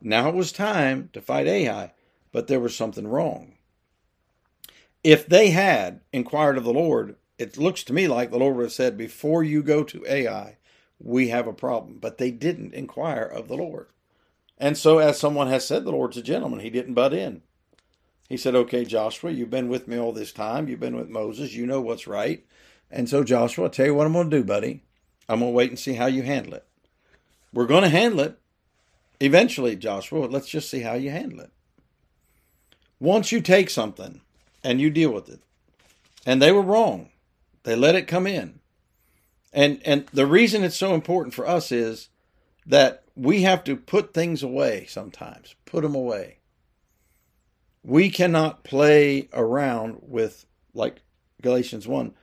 Now 0.00 0.28
it 0.28 0.34
was 0.34 0.52
time 0.52 1.10
to 1.12 1.20
fight 1.20 1.46
Ai, 1.46 1.92
but 2.32 2.46
there 2.46 2.60
was 2.60 2.76
something 2.76 3.06
wrong. 3.06 3.54
If 5.04 5.26
they 5.26 5.50
had 5.50 6.00
inquired 6.12 6.58
of 6.58 6.64
the 6.64 6.72
Lord, 6.72 7.16
it 7.38 7.56
looks 7.56 7.84
to 7.84 7.92
me 7.92 8.08
like 8.08 8.30
the 8.30 8.38
Lord 8.38 8.56
would 8.56 8.64
have 8.64 8.72
said, 8.72 8.96
Before 8.96 9.42
you 9.42 9.62
go 9.62 9.84
to 9.84 10.04
Ai, 10.06 10.56
we 10.98 11.28
have 11.28 11.46
a 11.46 11.52
problem. 11.52 11.98
But 12.00 12.18
they 12.18 12.30
didn't 12.30 12.74
inquire 12.74 13.24
of 13.24 13.48
the 13.48 13.56
Lord. 13.56 13.86
And 14.58 14.76
so, 14.76 14.98
as 14.98 15.18
someone 15.18 15.46
has 15.48 15.66
said, 15.66 15.84
the 15.84 15.92
Lord's 15.92 16.16
a 16.16 16.22
gentleman. 16.22 16.60
He 16.60 16.70
didn't 16.70 16.94
butt 16.94 17.14
in. 17.14 17.42
He 18.28 18.36
said, 18.36 18.54
Okay, 18.54 18.84
Joshua, 18.84 19.30
you've 19.30 19.50
been 19.50 19.68
with 19.68 19.86
me 19.86 19.98
all 19.98 20.12
this 20.12 20.32
time. 20.32 20.68
You've 20.68 20.80
been 20.80 20.96
with 20.96 21.08
Moses. 21.08 21.54
You 21.54 21.64
know 21.66 21.80
what's 21.80 22.06
right. 22.06 22.44
And 22.90 23.08
so, 23.08 23.22
Joshua, 23.22 23.64
I'll 23.64 23.70
tell 23.70 23.86
you 23.86 23.94
what 23.94 24.06
I'm 24.06 24.12
going 24.12 24.30
to 24.30 24.38
do, 24.38 24.44
buddy. 24.44 24.82
I'm 25.28 25.40
going 25.40 25.52
to 25.52 25.56
wait 25.56 25.70
and 25.70 25.78
see 25.78 25.94
how 25.94 26.06
you 26.06 26.22
handle 26.22 26.54
it. 26.54 26.64
We're 27.52 27.66
going 27.66 27.82
to 27.82 27.88
handle 27.88 28.20
it 28.20 28.38
eventually, 29.20 29.76
Joshua. 29.76 30.26
Let's 30.26 30.48
just 30.48 30.70
see 30.70 30.80
how 30.80 30.94
you 30.94 31.10
handle 31.10 31.40
it. 31.40 31.50
Once 33.00 33.30
you 33.30 33.40
take 33.40 33.70
something 33.70 34.20
and 34.64 34.80
you 34.80 34.90
deal 34.90 35.12
with 35.12 35.28
it, 35.28 35.40
and 36.26 36.42
they 36.42 36.52
were 36.52 36.62
wrong, 36.62 37.10
they 37.62 37.76
let 37.76 37.94
it 37.94 38.06
come 38.08 38.26
in. 38.26 38.60
And 39.52 39.80
and 39.84 40.06
the 40.12 40.26
reason 40.26 40.62
it's 40.62 40.76
so 40.76 40.94
important 40.94 41.34
for 41.34 41.48
us 41.48 41.72
is 41.72 42.08
that 42.66 43.04
we 43.16 43.42
have 43.42 43.64
to 43.64 43.76
put 43.76 44.12
things 44.12 44.42
away 44.42 44.86
sometimes. 44.88 45.54
Put 45.64 45.82
them 45.82 45.94
away. 45.94 46.38
We 47.82 48.10
cannot 48.10 48.62
play 48.62 49.28
around 49.32 49.98
with 50.02 50.44
like 50.74 51.00
Galatians 51.40 51.88
1 51.88 52.14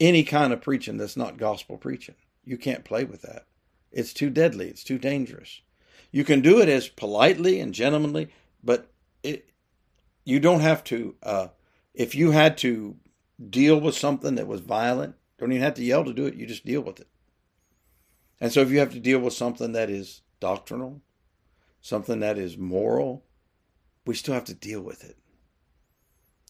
any 0.00 0.22
kind 0.22 0.52
of 0.52 0.60
preaching 0.60 0.96
that's 0.96 1.16
not 1.16 1.38
gospel 1.38 1.76
preaching. 1.76 2.14
You 2.48 2.56
can't 2.56 2.84
play 2.84 3.04
with 3.04 3.22
that. 3.22 3.44
It's 3.92 4.14
too 4.14 4.30
deadly. 4.30 4.68
It's 4.68 4.82
too 4.82 4.98
dangerous. 4.98 5.60
You 6.10 6.24
can 6.24 6.40
do 6.40 6.60
it 6.60 6.68
as 6.68 6.88
politely 6.88 7.60
and 7.60 7.74
gentlemanly, 7.74 8.30
but 8.64 8.90
it, 9.22 9.50
you 10.24 10.40
don't 10.40 10.60
have 10.60 10.82
to. 10.84 11.14
Uh, 11.22 11.48
if 11.92 12.14
you 12.14 12.30
had 12.30 12.56
to 12.58 12.96
deal 13.50 13.78
with 13.78 13.94
something 13.94 14.36
that 14.36 14.46
was 14.46 14.62
violent, 14.62 15.14
don't 15.38 15.52
even 15.52 15.62
have 15.62 15.74
to 15.74 15.84
yell 15.84 16.04
to 16.04 16.14
do 16.14 16.24
it. 16.24 16.36
You 16.36 16.46
just 16.46 16.64
deal 16.64 16.80
with 16.80 17.00
it. 17.00 17.08
And 18.40 18.50
so, 18.50 18.62
if 18.62 18.70
you 18.70 18.78
have 18.78 18.92
to 18.92 19.00
deal 19.00 19.18
with 19.18 19.34
something 19.34 19.72
that 19.72 19.90
is 19.90 20.22
doctrinal, 20.40 21.02
something 21.82 22.20
that 22.20 22.38
is 22.38 22.56
moral, 22.56 23.24
we 24.06 24.14
still 24.14 24.34
have 24.34 24.44
to 24.44 24.54
deal 24.54 24.80
with 24.80 25.04
it. 25.04 25.18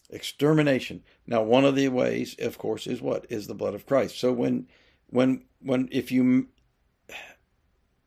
Extermination. 0.09 1.03
Now, 1.27 1.43
one 1.43 1.65
of 1.65 1.75
the 1.75 1.89
ways, 1.89 2.35
of 2.39 2.57
course, 2.57 2.87
is 2.87 3.01
what 3.01 3.25
is 3.29 3.47
the 3.47 3.53
blood 3.53 3.75
of 3.75 3.85
Christ. 3.85 4.17
So 4.17 4.31
when, 4.31 4.67
when, 5.09 5.43
when, 5.61 5.89
if 5.91 6.11
you 6.11 6.47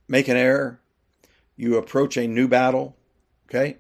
make 0.09 0.29
an 0.29 0.37
error, 0.37 0.81
you 1.57 1.77
approach 1.77 2.17
a 2.17 2.27
new 2.27 2.49
battle, 2.49 2.97
okay, 3.49 3.79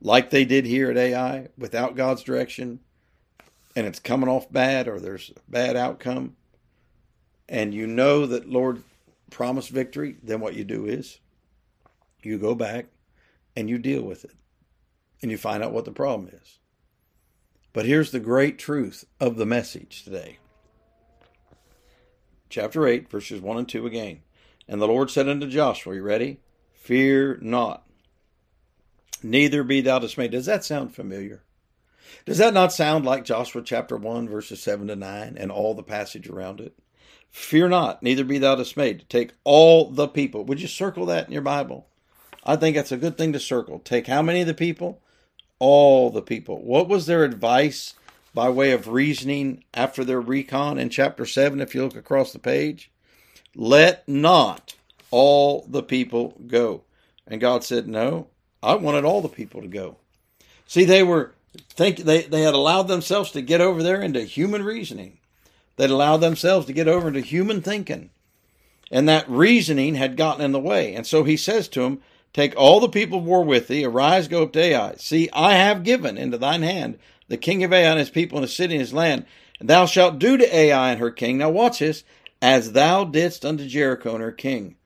like 0.00 0.30
they 0.30 0.44
did 0.44 0.66
here 0.66 0.90
at 0.90 0.96
Ai, 0.96 1.48
without 1.58 1.96
God's 1.96 2.22
direction, 2.22 2.80
and 3.74 3.86
it's 3.86 3.98
coming 3.98 4.28
off 4.28 4.50
bad, 4.50 4.88
or 4.88 5.00
there's 5.00 5.30
a 5.30 5.50
bad 5.50 5.76
outcome, 5.76 6.36
and 7.48 7.74
you 7.74 7.86
know 7.86 8.26
that 8.26 8.48
Lord 8.48 8.82
promised 9.30 9.70
victory, 9.70 10.16
then 10.22 10.40
what 10.40 10.54
you 10.54 10.64
do 10.64 10.86
is 10.86 11.18
you 12.22 12.38
go 12.38 12.54
back 12.54 12.86
and 13.54 13.70
you 13.70 13.78
deal 13.78 14.02
with 14.02 14.24
it, 14.24 14.34
and 15.22 15.30
you 15.30 15.38
find 15.38 15.62
out 15.62 15.72
what 15.72 15.84
the 15.84 15.92
problem 15.92 16.28
is. 16.32 16.58
But 17.72 17.86
here's 17.86 18.10
the 18.10 18.20
great 18.20 18.58
truth 18.58 19.04
of 19.20 19.36
the 19.36 19.46
message 19.46 20.02
today. 20.04 20.38
Chapter 22.48 22.86
8, 22.86 23.08
verses 23.08 23.40
1 23.40 23.58
and 23.58 23.68
2 23.68 23.86
again. 23.86 24.20
And 24.68 24.80
the 24.80 24.88
Lord 24.88 25.10
said 25.10 25.28
unto 25.28 25.48
Joshua, 25.48 25.94
You 25.94 26.02
ready? 26.02 26.40
Fear 26.74 27.38
not, 27.42 27.84
neither 29.22 29.64
be 29.64 29.80
thou 29.80 29.98
dismayed. 29.98 30.30
Does 30.30 30.46
that 30.46 30.64
sound 30.64 30.94
familiar? 30.94 31.42
Does 32.24 32.38
that 32.38 32.54
not 32.54 32.72
sound 32.72 33.04
like 33.04 33.24
Joshua 33.24 33.62
chapter 33.62 33.96
1, 33.96 34.28
verses 34.28 34.62
7 34.62 34.86
to 34.88 34.96
9, 34.96 35.36
and 35.36 35.50
all 35.50 35.74
the 35.74 35.82
passage 35.82 36.28
around 36.28 36.60
it? 36.60 36.78
Fear 37.30 37.68
not, 37.68 38.02
neither 38.02 38.24
be 38.24 38.38
thou 38.38 38.54
dismayed. 38.54 39.04
Take 39.08 39.32
all 39.42 39.90
the 39.90 40.08
people. 40.08 40.44
Would 40.44 40.60
you 40.60 40.68
circle 40.68 41.06
that 41.06 41.26
in 41.26 41.32
your 41.32 41.42
Bible? 41.42 41.88
I 42.44 42.56
think 42.56 42.76
that's 42.76 42.92
a 42.92 42.96
good 42.96 43.18
thing 43.18 43.32
to 43.32 43.40
circle. 43.40 43.80
Take 43.80 44.06
how 44.06 44.22
many 44.22 44.40
of 44.40 44.46
the 44.46 44.54
people? 44.54 45.02
all 45.58 46.10
the 46.10 46.22
people. 46.22 46.62
What 46.62 46.88
was 46.88 47.06
their 47.06 47.24
advice 47.24 47.94
by 48.36 48.50
way 48.50 48.72
of 48.72 48.88
reasoning 48.88 49.64
after 49.72 50.04
their 50.04 50.20
recon 50.20 50.78
in 50.78 50.90
chapter 50.90 51.24
7, 51.24 51.58
if 51.58 51.74
you 51.74 51.82
look 51.82 51.96
across 51.96 52.34
the 52.34 52.38
page? 52.38 52.90
Let 53.54 54.06
not 54.06 54.74
all 55.10 55.64
the 55.66 55.82
people 55.82 56.38
go. 56.46 56.82
And 57.26 57.40
God 57.40 57.64
said, 57.64 57.88
No, 57.88 58.28
I 58.62 58.74
wanted 58.74 59.06
all 59.06 59.22
the 59.22 59.30
people 59.30 59.62
to 59.62 59.66
go. 59.66 59.96
See, 60.66 60.84
they 60.84 61.02
were 61.02 61.32
think 61.70 61.96
they, 61.96 62.24
they 62.24 62.42
had 62.42 62.52
allowed 62.52 62.88
themselves 62.88 63.30
to 63.30 63.40
get 63.40 63.62
over 63.62 63.82
there 63.82 64.02
into 64.02 64.20
human 64.20 64.62
reasoning. 64.62 65.16
They'd 65.76 65.88
allowed 65.88 66.18
themselves 66.18 66.66
to 66.66 66.74
get 66.74 66.88
over 66.88 67.08
into 67.08 67.20
human 67.20 67.62
thinking. 67.62 68.10
And 68.90 69.08
that 69.08 69.28
reasoning 69.30 69.94
had 69.94 70.18
gotten 70.18 70.44
in 70.44 70.52
the 70.52 70.60
way. 70.60 70.94
And 70.94 71.06
so 71.06 71.24
he 71.24 71.38
says 71.38 71.68
to 71.68 71.80
them, 71.80 72.02
Take 72.34 72.54
all 72.54 72.80
the 72.80 72.90
people 72.90 73.20
of 73.20 73.24
war 73.24 73.42
with 73.42 73.68
thee, 73.68 73.86
arise, 73.86 74.28
go 74.28 74.42
up 74.42 74.52
to 74.52 74.60
Ai. 74.60 74.96
See, 74.98 75.30
I 75.32 75.54
have 75.54 75.84
given 75.84 76.18
into 76.18 76.36
thine 76.36 76.60
hand 76.60 76.98
the 77.28 77.36
king 77.36 77.64
of 77.64 77.72
Ai 77.72 77.90
and 77.90 77.98
his 77.98 78.10
people 78.10 78.38
and 78.38 78.44
his 78.44 78.54
city 78.54 78.74
and 78.74 78.80
his 78.80 78.94
land, 78.94 79.26
and 79.58 79.68
thou 79.68 79.86
shalt 79.86 80.18
do 80.18 80.36
to 80.36 80.56
Ai 80.56 80.90
and 80.90 81.00
her 81.00 81.10
king. 81.10 81.38
Now 81.38 81.50
watch 81.50 81.78
this, 81.80 82.04
as 82.40 82.72
thou 82.72 83.04
didst 83.04 83.44
unto 83.44 83.66
Jericho 83.66 84.14
and 84.14 84.22
her 84.22 84.32
king. 84.32 84.76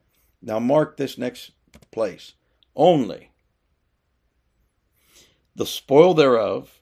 Now 0.42 0.58
mark 0.58 0.96
this 0.96 1.18
next 1.18 1.52
place. 1.90 2.34
Only 2.74 3.30
the 5.54 5.66
spoil 5.66 6.14
thereof 6.14 6.80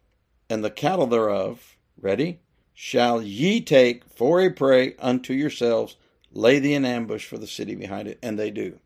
and 0.49 0.65
the 0.65 0.71
cattle 0.71 1.07
thereof, 1.07 1.77
ready, 2.01 2.41
shall 2.75 3.21
ye 3.21 3.61
take 3.61 4.05
for 4.05 4.41
a 4.41 4.51
prey 4.51 4.95
unto 4.99 5.33
yourselves, 5.33 5.97
lay 6.33 6.59
thee 6.59 6.75
in 6.75 6.85
ambush 6.85 7.27
for 7.27 7.39
the 7.39 7.47
city 7.47 7.75
behind 7.75 8.07
it. 8.07 8.19
And 8.23 8.39
they 8.39 8.51
do. 8.51 8.79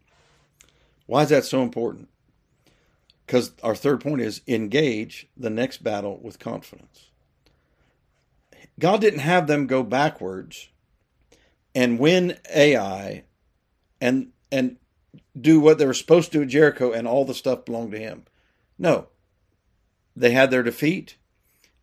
Why 1.07 1.25
is 1.25 1.29
that 1.29 1.45
so 1.45 1.63
important? 1.63 2.09
Because 3.27 3.53
our 3.63 3.75
third 3.75 4.01
point 4.01 4.21
is 4.21 4.43
engage 4.47 5.29
the 5.37 5.51
next 5.51 5.83
battle 5.83 6.19
with 6.23 6.39
confidence. 6.39 7.11
God 8.79 9.01
didn't 9.01 9.21
have 9.21 9.47
them 9.47 9.67
go 9.67 9.83
backwards 9.83 10.69
and 11.75 11.99
win 11.99 12.39
Ai 12.55 13.25
and 14.01 14.33
and 14.51 14.77
do 15.39 15.61
what 15.61 15.79
they 15.79 15.87
were 15.87 15.95
supposed 15.95 16.33
to 16.33 16.39
do 16.39 16.43
at 16.43 16.49
Jericho 16.49 16.93
and 16.93 17.07
all 17.07 17.25
the 17.25 17.35
stuff 17.35 17.65
belonged 17.65 17.93
to 17.93 17.99
him. 17.99 18.25
No. 18.79 19.09
They 20.17 20.33
had 20.33 20.51
their 20.51 20.63
defeat. 20.63 21.17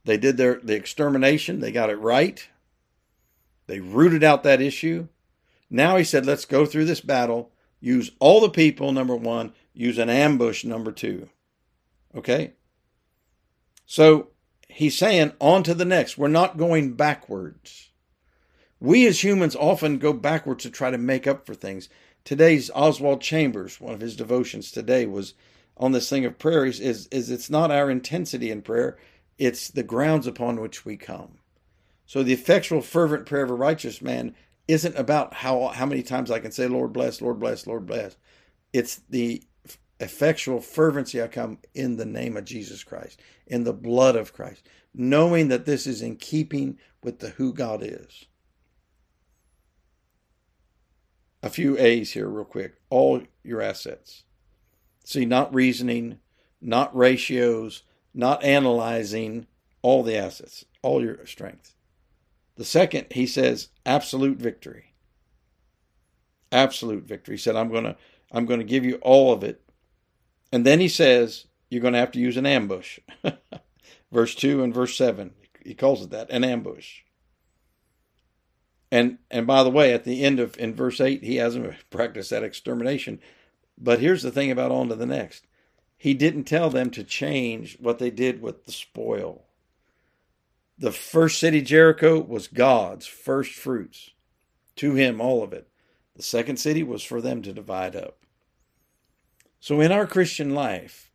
They 0.04 0.18
did 0.18 0.38
their 0.38 0.60
the 0.62 0.76
extermination. 0.76 1.60
They 1.60 1.72
got 1.72 1.90
it 1.90 2.00
right. 2.00 2.48
They 3.68 3.80
rooted 3.80 4.24
out 4.24 4.44
that 4.44 4.62
issue. 4.62 5.08
Now 5.70 5.98
he 5.98 6.04
said, 6.04 6.26
let's 6.26 6.46
go 6.46 6.66
through 6.66 6.86
this 6.86 7.02
battle. 7.02 7.52
Use 7.80 8.12
all 8.20 8.42
the 8.42 8.50
people, 8.50 8.92
number 8.92 9.16
one. 9.16 9.54
Use 9.74 9.98
an 9.98 10.10
ambush, 10.10 10.66
number 10.66 10.92
two. 10.92 11.30
Okay? 12.16 12.54
So 13.86 14.30
he's 14.68 14.98
saying, 14.98 15.34
on 15.40 15.64
to 15.64 15.74
the 15.74 15.86
next. 15.86 16.18
We're 16.18 16.28
not 16.28 16.58
going 16.58 16.94
backwards. 16.94 17.90
We 18.80 19.08
as 19.08 19.24
humans 19.24 19.56
often 19.56 19.98
go 19.98 20.14
backwards 20.14 20.64
to 20.64 20.70
try 20.70 20.92
to 20.92 20.98
make 20.98 21.28
up 21.28 21.46
for 21.46 21.54
things. 21.54 21.90
Today's 22.24 22.70
Oswald 22.74 23.22
Chambers, 23.22 23.82
one 23.82 23.94
of 23.94 24.02
his 24.02 24.16
devotions 24.16 24.72
today 24.72 25.06
was 25.06 25.34
on 25.78 25.92
this 25.94 26.10
thing 26.10 26.26
of 26.26 26.38
prayer 26.38 26.66
is, 26.66 26.80
is, 26.80 27.08
is 27.08 27.30
it's 27.30 27.50
not 27.50 27.72
our 27.72 27.90
intensity 27.90 28.52
in 28.52 28.62
prayer, 28.62 28.98
it's 29.38 29.70
the 29.70 29.84
grounds 29.84 30.28
upon 30.28 30.60
which 30.60 30.86
we 30.86 30.98
come. 30.98 31.40
So 32.06 32.24
the 32.24 32.34
effectual, 32.34 32.82
fervent 32.82 33.26
prayer 33.26 33.44
of 33.44 33.50
a 33.50 33.56
righteous 33.56 34.02
man 34.02 34.36
isn't 34.70 34.96
about 34.96 35.34
how 35.34 35.70
how 35.70 35.88
many 35.88 36.04
times 36.04 36.30
I 36.30 36.40
can 36.40 36.52
say, 36.52 36.68
Lord 36.68 36.94
bless, 36.94 37.22
Lord 37.22 37.40
bless, 37.40 37.66
Lord 37.66 37.88
bless. 37.88 38.16
It's 38.72 39.02
the 39.10 39.42
effectual 40.00 40.62
fervency 40.62 41.22
I 41.22 41.28
come 41.28 41.58
in 41.74 41.98
the 41.98 42.06
name 42.06 42.38
of 42.38 42.46
Jesus 42.46 42.84
Christ, 42.84 43.20
in 43.48 43.64
the 43.64 43.74
blood 43.74 44.16
of 44.16 44.32
Christ, 44.32 44.70
knowing 44.94 45.48
that 45.48 45.66
this 45.66 45.88
is 45.88 46.04
in 46.04 46.18
keeping 46.18 46.78
with 47.04 47.18
the 47.18 47.30
who 47.30 47.52
God 47.52 47.82
is. 47.82 48.26
A 51.42 51.50
few 51.50 51.76
A's 51.80 52.12
here, 52.12 52.28
real 52.28 52.46
quick. 52.46 52.76
All 52.92 53.24
your 53.44 53.64
assets. 53.64 54.24
See, 55.04 55.26
not 55.26 55.52
reasoning, 55.52 56.20
not 56.62 56.96
ratios, 56.96 57.82
not 58.14 58.44
analyzing, 58.44 59.48
all 59.82 60.04
the 60.04 60.16
assets, 60.16 60.66
all 60.84 61.02
your 61.02 61.26
strength. 61.26 61.74
The 62.60 62.66
second, 62.66 63.08
he 63.12 63.26
says, 63.26 63.70
absolute 63.86 64.38
victory. 64.38 64.94
Absolute 66.52 67.06
victory. 67.06 67.36
He 67.36 67.40
said, 67.40 67.56
I'm 67.56 67.72
gonna 67.72 67.96
I'm 68.34 68.46
gonna 68.46 68.66
give 68.66 68.84
you 68.84 68.96
all 68.96 69.32
of 69.32 69.46
it. 69.46 69.62
And 70.52 70.66
then 70.66 70.82
he 70.82 70.90
says, 70.90 71.46
you're 71.70 71.82
gonna 71.82 72.00
have 72.00 72.12
to 72.12 72.20
use 72.20 72.36
an 72.36 72.46
ambush. 72.46 73.00
verse 74.12 74.36
two 74.36 74.62
and 74.62 74.74
verse 74.74 74.98
seven. 74.98 75.36
He 75.64 75.74
calls 75.74 76.04
it 76.04 76.10
that, 76.10 76.30
an 76.32 76.44
ambush. 76.44 77.04
And 78.92 79.20
and 79.32 79.48
by 79.48 79.64
the 79.64 79.72
way, 79.72 79.94
at 79.94 80.04
the 80.04 80.26
end 80.26 80.42
of 80.42 80.58
in 80.58 80.76
verse 80.76 81.00
eight, 81.00 81.24
he 81.24 81.38
hasn't 81.38 81.76
practiced 81.90 82.30
that 82.32 82.44
extermination. 82.44 83.22
But 83.78 84.02
here's 84.02 84.22
the 84.22 84.32
thing 84.32 84.52
about 84.52 84.72
on 84.72 84.90
to 84.90 84.96
the 84.96 85.06
next. 85.06 85.48
He 85.96 86.14
didn't 86.14 86.44
tell 86.44 86.70
them 86.70 86.90
to 86.90 87.06
change 87.06 87.78
what 87.80 88.00
they 88.00 88.12
did 88.12 88.42
with 88.42 88.66
the 88.66 88.74
spoil. 88.74 89.46
The 90.80 90.92
first 90.94 91.40
city, 91.40 91.62
Jericho, 91.62 92.22
was 92.22 92.48
God's 92.48 93.06
first 93.06 93.52
fruits. 93.52 94.12
To 94.78 94.96
him, 94.96 95.20
all 95.20 95.44
of 95.44 95.52
it. 95.52 95.68
The 96.16 96.24
second 96.24 96.56
city 96.56 96.84
was 96.84 97.04
for 97.04 97.20
them 97.20 97.42
to 97.42 97.52
divide 97.52 97.98
up. 97.98 98.20
So 99.60 99.82
in 99.82 99.92
our 99.92 100.08
Christian 100.08 100.56
life, 100.56 101.12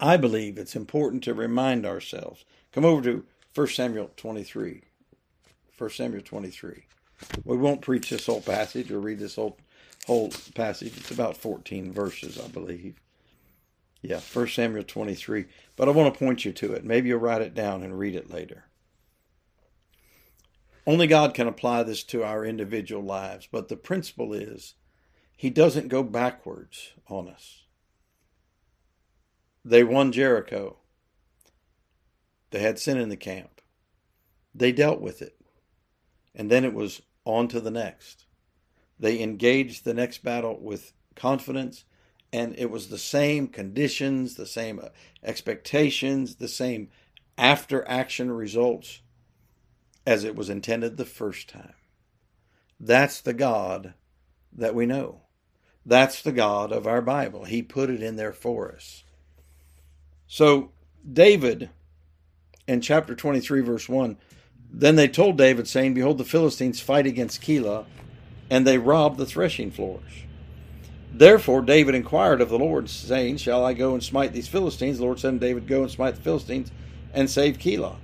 I 0.00 0.16
believe 0.16 0.56
it's 0.56 0.74
important 0.74 1.22
to 1.24 1.34
remind 1.34 1.84
ourselves. 1.84 2.46
Come 2.72 2.86
over 2.86 3.02
to 3.02 3.24
1 3.54 3.66
Samuel 3.68 4.10
23. 4.16 4.84
1 5.76 5.90
Samuel 5.90 6.22
23. 6.22 6.84
We 7.44 7.56
won't 7.58 7.82
preach 7.82 8.08
this 8.08 8.24
whole 8.24 8.40
passage 8.40 8.90
or 8.90 9.00
read 9.00 9.18
this 9.18 9.36
whole 9.36 9.58
whole 10.06 10.32
passage. 10.54 10.96
It's 10.96 11.10
about 11.10 11.36
14 11.36 11.92
verses, 11.92 12.40
I 12.42 12.48
believe. 12.48 12.96
Yeah, 14.02 14.20
1 14.20 14.48
Samuel 14.48 14.84
23. 14.84 15.46
But 15.76 15.88
I 15.88 15.92
want 15.92 16.12
to 16.12 16.18
point 16.18 16.44
you 16.44 16.52
to 16.52 16.72
it. 16.72 16.84
Maybe 16.84 17.08
you'll 17.08 17.18
write 17.18 17.42
it 17.42 17.54
down 17.54 17.82
and 17.82 17.98
read 17.98 18.14
it 18.14 18.30
later. 18.30 18.64
Only 20.86 21.06
God 21.06 21.34
can 21.34 21.46
apply 21.46 21.82
this 21.82 22.02
to 22.04 22.24
our 22.24 22.44
individual 22.44 23.02
lives, 23.02 23.46
but 23.50 23.68
the 23.68 23.76
principle 23.76 24.32
is 24.32 24.74
He 25.36 25.50
doesn't 25.50 25.88
go 25.88 26.02
backwards 26.02 26.92
on 27.08 27.28
us. 27.28 27.64
They 29.64 29.84
won 29.84 30.10
Jericho. 30.10 30.78
They 32.50 32.60
had 32.60 32.78
sin 32.78 32.98
in 32.98 33.10
the 33.10 33.16
camp. 33.16 33.60
They 34.54 34.72
dealt 34.72 35.00
with 35.00 35.22
it. 35.22 35.36
And 36.34 36.50
then 36.50 36.64
it 36.64 36.74
was 36.74 37.02
on 37.24 37.48
to 37.48 37.60
the 37.60 37.70
next. 37.70 38.24
They 38.98 39.20
engaged 39.20 39.84
the 39.84 39.94
next 39.94 40.22
battle 40.24 40.58
with 40.60 40.92
confidence 41.14 41.84
and 42.32 42.54
it 42.56 42.70
was 42.70 42.88
the 42.88 42.98
same 42.98 43.48
conditions, 43.48 44.36
the 44.36 44.46
same 44.46 44.78
uh, 44.78 44.88
expectations, 45.22 46.36
the 46.36 46.48
same 46.48 46.88
after 47.36 47.86
action 47.88 48.30
results 48.30 49.00
as 50.06 50.24
it 50.24 50.36
was 50.36 50.50
intended 50.50 50.96
the 50.96 51.04
first 51.04 51.48
time. 51.48 51.74
That's 52.78 53.20
the 53.20 53.34
God 53.34 53.94
that 54.52 54.74
we 54.74 54.86
know. 54.86 55.22
That's 55.84 56.22
the 56.22 56.32
God 56.32 56.72
of 56.72 56.86
our 56.86 57.02
Bible. 57.02 57.44
He 57.44 57.62
put 57.62 57.90
it 57.90 58.02
in 58.02 58.16
there 58.16 58.32
for 58.32 58.72
us. 58.72 59.04
So, 60.26 60.70
David, 61.10 61.70
in 62.68 62.80
chapter 62.80 63.14
23, 63.14 63.62
verse 63.62 63.88
1, 63.88 64.16
then 64.72 64.96
they 64.96 65.08
told 65.08 65.36
David, 65.36 65.66
saying, 65.66 65.94
Behold, 65.94 66.18
the 66.18 66.24
Philistines 66.24 66.80
fight 66.80 67.06
against 67.06 67.42
Keilah, 67.42 67.86
and 68.48 68.66
they 68.66 68.78
rob 68.78 69.16
the 69.16 69.26
threshing 69.26 69.70
floors. 69.70 70.24
Therefore 71.12 71.60
David 71.62 71.94
inquired 71.94 72.40
of 72.40 72.48
the 72.48 72.58
Lord, 72.58 72.88
saying, 72.88 73.38
Shall 73.38 73.64
I 73.64 73.74
go 73.74 73.94
and 73.94 74.02
smite 74.02 74.32
these 74.32 74.48
Philistines? 74.48 74.98
The 74.98 75.04
Lord 75.04 75.18
said 75.18 75.32
to 75.32 75.38
David, 75.38 75.66
Go 75.66 75.82
and 75.82 75.90
smite 75.90 76.14
the 76.14 76.22
Philistines 76.22 76.70
and 77.12 77.28
save 77.28 77.58
Keilah. 77.58 77.96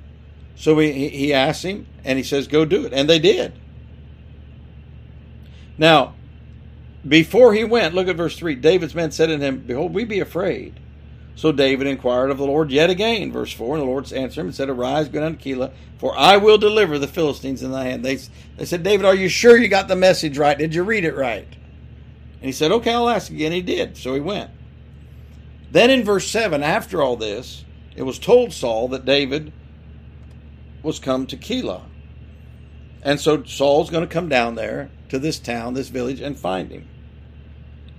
So 0.57 0.79
he, 0.79 1.09
he 1.09 1.33
asked 1.33 1.65
him, 1.65 1.87
and 2.05 2.19
he 2.19 2.25
says, 2.25 2.49
Go 2.49 2.65
do 2.65 2.85
it. 2.85 2.93
And 2.93 3.09
they 3.09 3.19
did. 3.19 3.53
Now, 5.79 6.15
before 7.07 7.55
he 7.55 7.63
went, 7.63 7.95
look 7.95 8.09
at 8.09 8.17
verse 8.17 8.37
3 8.37 8.55
David's 8.57 8.95
men 8.95 9.11
said 9.11 9.31
unto 9.31 9.45
him, 9.45 9.61
Behold, 9.61 9.95
we 9.95 10.05
be 10.05 10.21
afraid. 10.21 10.81
So 11.37 11.53
David 11.53 11.87
inquired 11.87 12.31
of 12.31 12.39
the 12.39 12.47
Lord 12.47 12.71
yet 12.71 12.89
again, 12.89 13.31
verse 13.31 13.53
4, 13.53 13.77
and 13.77 13.83
the 13.83 13.87
Lord 13.87 14.11
answered 14.11 14.41
him 14.41 14.47
and 14.47 14.55
said, 14.55 14.71
Arise, 14.71 15.09
go 15.09 15.21
down 15.21 15.37
to 15.37 15.43
Keilah, 15.43 15.73
for 15.99 16.17
I 16.17 16.39
will 16.39 16.57
deliver 16.57 16.99
the 16.99 17.07
Philistines 17.07 17.63
in 17.63 17.71
thy 17.73 17.85
hand. 17.85 18.03
They, 18.03 18.19
they 18.57 18.65
said, 18.65 18.83
David, 18.83 19.05
are 19.05 19.15
you 19.15 19.29
sure 19.29 19.59
you 19.59 19.69
got 19.69 19.87
the 19.87 19.97
message 19.97 20.39
right? 20.39 20.57
Did 20.57 20.75
you 20.75 20.83
read 20.83 21.05
it 21.05 21.15
right? 21.15 21.47
He 22.47 22.53
said, 22.53 22.73
Okay, 22.73 22.93
I'll 22.93 23.09
ask 23.09 23.31
again. 23.31 23.53
He 23.53 23.63
did. 23.63 23.97
So 23.97 24.15
he 24.15 24.21
went. 24.21 24.51
Then 25.71 25.91
in 25.91 26.05
verse 26.05 26.31
7, 26.31 26.63
after 26.63 27.03
all 27.03 27.17
this, 27.17 27.65
it 27.97 28.03
was 28.03 28.19
told 28.19 28.53
Saul 28.53 28.89
that 28.89 29.05
David 29.05 29.53
was 30.83 30.99
come 30.99 31.27
to 31.27 31.37
Keilah. 31.37 31.83
And 33.03 33.21
so 33.21 33.45
Saul's 33.45 33.91
going 33.91 34.07
to 34.07 34.13
come 34.13 34.29
down 34.29 34.55
there 34.55 34.91
to 35.09 35.19
this 35.19 35.39
town, 35.39 35.75
this 35.75 35.89
village, 35.89 36.21
and 36.21 36.39
find 36.39 36.71
him. 36.71 36.89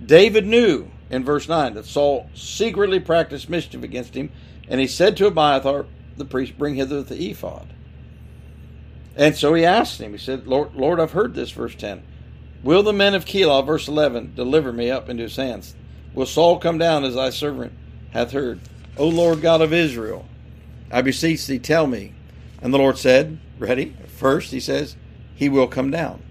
David 0.04 0.46
knew 0.46 0.90
in 1.10 1.24
verse 1.24 1.48
9 1.48 1.74
that 1.74 1.86
Saul 1.86 2.28
secretly 2.34 3.00
practiced 3.00 3.48
mischief 3.48 3.82
against 3.82 4.14
him, 4.14 4.30
and 4.68 4.80
he 4.80 4.86
said 4.86 5.16
to 5.16 5.26
Abiathar 5.26 5.86
the 6.16 6.24
priest, 6.24 6.58
Bring 6.58 6.74
hither 6.74 7.02
the 7.02 7.30
ephod. 7.30 7.72
And 9.16 9.34
so 9.34 9.54
he 9.54 9.64
asked 9.64 10.00
him, 10.00 10.12
he 10.12 10.18
said, 10.18 10.46
Lord, 10.46 10.74
Lord, 10.74 11.00
I've 11.00 11.12
heard 11.12 11.34
this, 11.34 11.50
verse 11.50 11.74
10. 11.74 12.02
Will 12.62 12.82
the 12.82 12.92
men 12.92 13.14
of 13.14 13.24
Keilah, 13.24 13.64
verse 13.64 13.88
11, 13.88 14.34
deliver 14.34 14.72
me 14.72 14.90
up 14.90 15.08
into 15.08 15.22
his 15.22 15.36
hands? 15.36 15.74
will 16.14 16.26
Saul 16.26 16.58
come 16.58 16.78
down 16.78 17.04
as 17.04 17.14
thy 17.14 17.30
servant 17.30 17.72
hath 18.10 18.32
heard? 18.32 18.60
O 18.96 19.08
Lord 19.08 19.40
God 19.40 19.62
of 19.62 19.72
Israel, 19.72 20.26
I 20.90 21.02
beseech 21.02 21.46
thee, 21.46 21.60
tell 21.60 21.86
me. 21.86 22.12
And 22.60 22.74
the 22.74 22.78
Lord 22.78 22.98
said, 22.98 23.38
Ready? 23.58 23.96
First, 24.16 24.50
he 24.50 24.58
says, 24.58 24.96
He 25.36 25.48
will 25.48 25.68
come 25.68 25.92
down. 25.92 26.22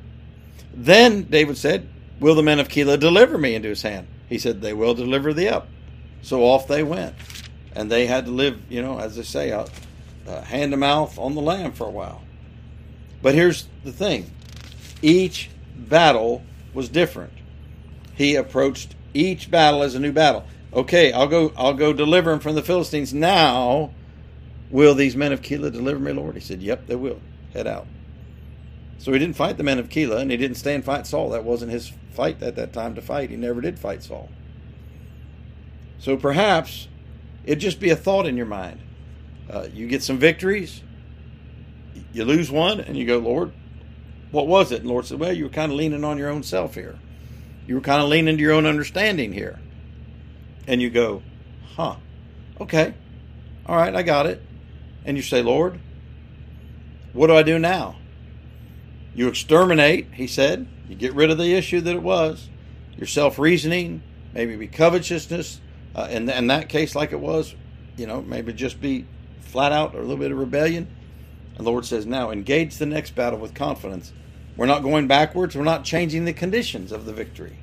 Then 0.73 1.23
David 1.23 1.57
said, 1.57 1.87
Will 2.19 2.35
the 2.35 2.43
men 2.43 2.59
of 2.59 2.67
Keilah 2.67 2.99
deliver 2.99 3.37
me 3.37 3.55
into 3.55 3.69
his 3.69 3.81
hand? 3.81 4.07
He 4.27 4.37
said, 4.37 4.61
They 4.61 4.73
will 4.73 4.93
deliver 4.93 5.33
thee 5.33 5.47
up. 5.47 5.69
So 6.21 6.43
off 6.43 6.67
they 6.67 6.83
went. 6.83 7.15
And 7.73 7.89
they 7.89 8.07
had 8.07 8.25
to 8.25 8.31
live, 8.31 8.59
you 8.69 8.81
know, 8.81 8.99
as 8.99 9.15
they 9.15 9.23
say, 9.23 9.51
uh, 9.51 9.67
uh, 10.27 10.41
hand 10.41 10.71
to 10.71 10.77
mouth 10.77 11.17
on 11.17 11.35
the 11.35 11.41
land 11.41 11.77
for 11.77 11.87
a 11.87 11.91
while. 11.91 12.21
But 13.21 13.35
here's 13.35 13.67
the 13.85 13.93
thing 13.93 14.31
each 15.01 15.49
battle 15.87 16.43
was 16.73 16.89
different. 16.89 17.33
He 18.15 18.35
approached 18.35 18.95
each 19.13 19.49
battle 19.49 19.83
as 19.83 19.95
a 19.95 19.99
new 19.99 20.11
battle. 20.11 20.45
Okay, 20.73 21.11
I'll 21.11 21.27
go 21.27 21.53
I'll 21.57 21.73
go 21.73 21.93
deliver 21.93 22.31
him 22.31 22.39
from 22.39 22.55
the 22.55 22.63
Philistines. 22.63 23.13
Now 23.13 23.91
will 24.69 24.95
these 24.95 25.15
men 25.15 25.31
of 25.31 25.41
Keilah 25.41 25.71
deliver 25.71 25.99
me, 25.99 26.11
Lord? 26.11 26.35
He 26.35 26.41
said, 26.41 26.61
Yep, 26.61 26.87
they 26.87 26.95
will. 26.95 27.21
Head 27.53 27.67
out. 27.67 27.87
So 28.97 29.13
he 29.13 29.19
didn't 29.19 29.35
fight 29.35 29.57
the 29.57 29.63
men 29.63 29.79
of 29.79 29.89
Keilah 29.89 30.19
and 30.19 30.31
he 30.31 30.37
didn't 30.37 30.57
stay 30.57 30.75
and 30.75 30.83
fight 30.83 31.07
Saul. 31.07 31.29
That 31.29 31.43
wasn't 31.43 31.71
his 31.71 31.93
fight 32.11 32.41
at 32.41 32.55
that 32.55 32.73
time 32.73 32.95
to 32.95 33.01
fight. 33.01 33.29
He 33.29 33.37
never 33.37 33.61
did 33.61 33.79
fight 33.79 34.03
Saul. 34.03 34.29
So 35.99 36.17
perhaps 36.17 36.87
it'd 37.45 37.59
just 37.59 37.79
be 37.79 37.89
a 37.89 37.95
thought 37.95 38.25
in 38.25 38.37
your 38.37 38.45
mind. 38.45 38.79
Uh, 39.49 39.67
you 39.73 39.87
get 39.87 40.03
some 40.03 40.17
victories, 40.17 40.81
you 42.11 42.25
lose 42.25 42.51
one, 42.51 42.81
and 42.81 42.97
you 42.97 43.05
go, 43.05 43.17
Lord, 43.17 43.53
what 44.31 44.47
was 44.47 44.71
it? 44.71 44.81
And 44.81 44.89
Lord 44.89 45.05
said, 45.05 45.19
Well, 45.19 45.33
you 45.33 45.45
were 45.45 45.49
kind 45.49 45.71
of 45.71 45.77
leaning 45.77 46.03
on 46.03 46.17
your 46.17 46.29
own 46.29 46.43
self 46.43 46.75
here. 46.75 46.97
You 47.65 47.75
were 47.75 47.81
kind 47.81 48.01
of 48.01 48.09
leaning 48.09 48.37
to 48.37 48.41
your 48.41 48.53
own 48.53 48.65
understanding 48.65 49.33
here. 49.33 49.59
And 50.67 50.81
you 50.81 50.89
go, 50.89 51.21
Huh, 51.75 51.95
okay, 52.59 52.93
all 53.65 53.75
right, 53.75 53.95
I 53.95 54.03
got 54.03 54.25
it. 54.25 54.41
And 55.05 55.17
you 55.17 55.23
say, 55.23 55.41
Lord, 55.41 55.79
what 57.13 57.27
do 57.27 57.35
I 57.35 57.43
do 57.43 57.59
now? 57.59 57.95
You 59.15 59.27
exterminate, 59.27 60.13
he 60.13 60.27
said. 60.27 60.67
You 60.87 60.95
get 60.95 61.13
rid 61.13 61.31
of 61.31 61.37
the 61.37 61.53
issue 61.53 61.81
that 61.81 61.95
it 61.95 62.03
was. 62.03 62.49
Your 62.97 63.07
self 63.07 63.39
reasoning, 63.39 64.01
maybe 64.33 64.55
be 64.55 64.67
covetousness. 64.67 65.59
Uh, 65.95 66.07
in, 66.11 66.29
in 66.29 66.47
that 66.47 66.69
case, 66.69 66.95
like 66.95 67.11
it 67.11 67.19
was, 67.19 67.55
you 67.95 68.05
know, 68.05 68.21
maybe 68.21 68.53
just 68.53 68.79
be 68.79 69.05
flat 69.39 69.71
out 69.71 69.95
or 69.95 69.99
a 69.99 70.01
little 70.01 70.17
bit 70.17 70.31
of 70.31 70.37
rebellion. 70.37 70.87
And 71.57 71.65
the 71.65 71.71
Lord 71.71 71.85
says, 71.85 72.05
now 72.05 72.29
engage 72.31 72.77
the 72.77 72.85
next 72.85 73.15
battle 73.15 73.39
with 73.39 73.53
confidence. 73.55 74.13
We're 74.55 74.67
not 74.67 74.83
going 74.83 75.07
backwards. 75.07 75.55
We're 75.55 75.63
not 75.63 75.83
changing 75.83 76.25
the 76.25 76.33
conditions 76.33 76.91
of 76.91 77.05
the 77.05 77.13
victory. 77.13 77.57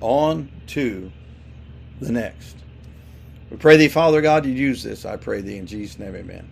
On 0.00 0.48
to 0.68 1.10
the 2.00 2.12
next. 2.12 2.56
We 3.50 3.56
pray 3.56 3.76
thee, 3.76 3.88
Father 3.88 4.20
God, 4.20 4.46
you 4.46 4.52
use 4.52 4.82
this. 4.82 5.04
I 5.04 5.16
pray 5.16 5.40
thee 5.40 5.56
in 5.56 5.66
Jesus' 5.66 5.98
name, 5.98 6.14
amen. 6.14 6.48